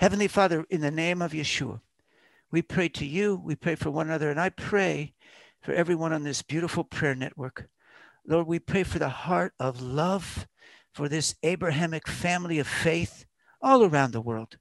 Heavenly 0.00 0.28
Father, 0.28 0.64
in 0.70 0.80
the 0.80 0.90
name 0.90 1.22
of 1.22 1.32
Yeshua, 1.32 1.80
we 2.50 2.62
pray 2.62 2.88
to 2.90 3.06
you, 3.06 3.40
we 3.42 3.54
pray 3.54 3.74
for 3.74 3.90
one 3.90 4.08
another, 4.08 4.30
and 4.30 4.40
I 4.40 4.50
pray 4.50 5.14
for 5.60 5.72
everyone 5.72 6.12
on 6.12 6.24
this 6.24 6.42
beautiful 6.42 6.84
prayer 6.84 7.14
network. 7.14 7.68
Lord, 8.26 8.46
we 8.46 8.58
pray 8.58 8.82
for 8.82 8.98
the 8.98 9.08
heart 9.08 9.54
of 9.58 9.80
love 9.80 10.46
for 10.92 11.08
this 11.08 11.34
Abrahamic 11.42 12.06
family 12.06 12.58
of 12.58 12.66
faith 12.66 13.24
all 13.60 13.84
around 13.84 14.12
the 14.12 14.20
world 14.20 14.58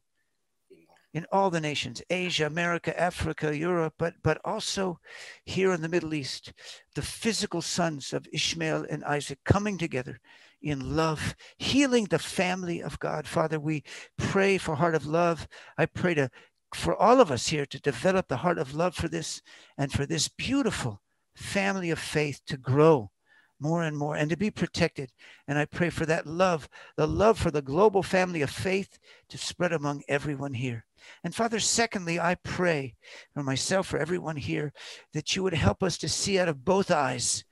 in 1.14 1.26
all 1.32 1.50
the 1.50 1.62
nations 1.62 2.02
asia 2.10 2.46
america 2.46 3.00
africa 3.00 3.56
europe 3.58 3.94
but 3.98 4.14
but 4.24 4.40
also 4.46 5.00
here 5.46 5.72
in 5.74 5.82
the 5.82 5.90
middle 5.90 6.14
east 6.14 6.54
the 6.96 7.02
physical 7.02 7.62
sons 7.62 8.14
of 8.14 8.28
ishmael 8.32 8.86
and 8.90 9.04
isaac 9.06 9.40
coming 9.44 9.78
together 9.78 10.20
in 10.62 10.96
love 10.96 11.36
healing 11.58 12.06
the 12.06 12.20
family 12.20 12.82
of 12.82 13.00
god 13.00 13.28
father 13.28 13.60
we 13.60 13.84
pray 14.18 14.58
for 14.58 14.76
heart 14.76 14.96
of 14.96 15.06
love 15.06 15.48
i 15.78 15.86
pray 15.86 16.14
to 16.14 16.30
for 16.74 16.96
all 16.96 17.20
of 17.20 17.32
us 17.32 17.48
here 17.48 17.66
to 17.66 17.82
develop 17.82 18.28
the 18.28 18.38
heart 18.38 18.58
of 18.58 18.74
love 18.74 18.96
for 18.96 19.08
this 19.08 19.42
and 19.78 19.92
for 19.92 20.06
this 20.06 20.28
beautiful 20.30 21.02
family 21.36 21.90
of 21.90 22.00
faith 22.00 22.42
to 22.46 22.58
grow 22.58 23.12
more 23.60 23.84
and 23.84 23.96
more 23.96 24.16
and 24.16 24.30
to 24.30 24.36
be 24.36 24.50
protected. 24.50 25.12
And 25.48 25.58
I 25.58 25.66
pray 25.66 25.90
for 25.90 26.06
that 26.08 26.26
love, 26.26 26.68
the 26.98 27.08
love 27.08 27.38
for 27.38 27.52
the 27.52 27.62
global 27.62 28.02
family 28.02 28.42
of 28.42 28.50
faith 28.50 28.98
to 29.30 29.38
spread 29.38 29.72
among 29.72 30.04
everyone 30.08 30.56
here. 30.56 30.86
And 31.24 31.34
Father, 31.34 31.60
secondly, 31.60 32.20
I 32.20 32.36
pray 32.36 32.96
for 33.34 33.44
myself, 33.44 33.88
for 33.88 33.98
everyone 33.98 34.38
here, 34.38 34.74
that 35.14 35.36
you 35.36 35.44
would 35.44 35.54
help 35.54 35.84
us 35.84 35.98
to 36.00 36.10
see 36.10 36.40
out 36.40 36.50
of 36.50 36.66
both 36.66 36.92
eyes 36.92 37.44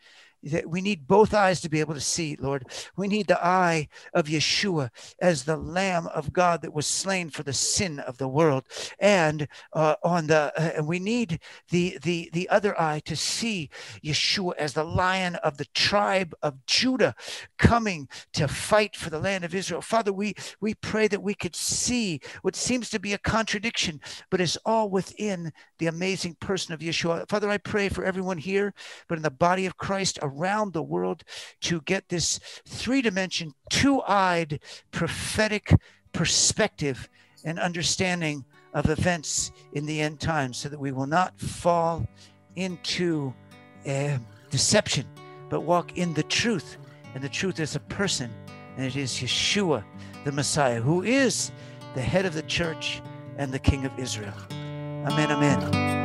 that 0.44 0.70
we 0.70 0.82
need 0.82 1.08
both 1.08 1.34
eyes 1.34 1.62
to 1.62 1.70
be 1.70 1.80
able 1.80 1.94
to 1.94 2.00
see, 2.00 2.38
Lord. 2.40 2.66
We 2.96 3.08
need 3.08 3.28
the 3.28 3.44
eye 3.44 3.88
of 4.14 4.28
Yeshua 4.28 4.90
as 5.20 5.44
the 5.44 5.58
Lamb 5.58 6.08
of 6.08 6.32
God 6.34 6.62
that 6.62 6.74
was 6.74 6.88
slain 6.88 7.30
for 7.30 7.44
the 7.44 7.54
sin 7.54 8.00
of 8.00 8.18
the 8.18 8.28
world, 8.28 8.66
and 9.00 9.48
uh, 9.74 9.96
on 10.04 10.28
the 10.28 10.54
uh, 10.56 10.72
and 10.76 10.88
we 10.88 11.00
need 11.00 11.40
the 11.70 11.98
the 12.02 12.30
the 12.34 12.48
other 12.50 12.80
eye 12.80 13.02
to 13.06 13.16
see 13.16 13.70
Yeshua 14.04 14.54
as 14.58 14.74
the 14.74 14.84
Lion 14.84 15.36
of 15.36 15.58
the 15.58 15.66
tribe 15.74 16.34
of 16.42 16.66
Judah, 16.66 17.16
coming 17.58 18.08
to 18.34 18.48
fight 18.48 18.96
for 18.96 19.10
the 19.10 19.20
land 19.20 19.44
of 19.44 19.56
Israel. 19.56 19.82
Father, 19.82 20.14
we 20.14 20.34
we 20.62 20.74
pray 20.76 21.08
that 21.08 21.24
we 21.24 21.34
could 21.34 21.56
see 21.56 22.20
what 22.42 22.56
seems 22.56 22.90
to 22.90 23.00
be 23.00 23.14
a 23.14 23.18
contradiction, 23.18 24.00
but 24.30 24.42
is 24.42 24.58
all 24.66 24.90
within 24.90 25.52
the 25.80 25.88
amazing 25.88 26.36
person 26.40 26.74
of 26.74 26.80
Yeshua. 26.80 27.28
Father, 27.30 27.50
I 27.50 27.58
pray 27.58 27.90
for 27.90 28.04
everyone 28.04 28.38
here, 28.38 28.74
but 29.08 29.18
in 29.18 29.24
the 29.24 29.32
body 29.32 29.66
of 29.66 29.78
Christ 29.78 30.20
around 30.30 30.74
the 30.74 30.84
world 30.84 31.24
to 31.62 31.82
get 31.82 32.10
this 32.10 32.40
three 32.66 33.02
dimension, 33.02 33.54
two 33.70 34.02
eyed 34.04 34.60
prophetic 34.92 35.74
perspective 36.14 37.10
and 37.44 37.60
understanding 37.60 38.46
of 38.74 38.90
events 38.90 39.52
in 39.74 39.86
the 39.86 40.02
end 40.02 40.20
times 40.20 40.58
so 40.58 40.70
that 40.70 40.80
we 40.80 40.92
will 40.92 41.08
not 41.08 41.40
fall 41.40 42.08
into 42.56 43.34
uh, 43.88 44.18
deception, 44.50 45.06
but 45.50 45.62
walk 45.62 45.98
in 45.98 46.14
the 46.14 46.24
truth. 46.24 46.78
And 47.16 47.24
the 47.24 47.30
truth 47.30 47.60
is 47.60 47.76
a 47.76 47.80
person, 47.82 48.32
and 48.78 48.86
it 48.86 48.96
is 48.96 49.12
Yeshua, 49.14 49.84
the 50.26 50.32
Messiah, 50.32 50.82
who 50.82 51.02
is 51.04 51.52
the 51.96 52.02
head 52.02 52.26
of 52.26 52.34
the 52.34 52.44
church 52.44 53.02
and 53.38 53.52
the 53.52 53.60
King 53.60 53.86
of 53.86 53.98
Israel. 53.98 54.36
Amen, 54.52 55.32
amen. 55.32 55.99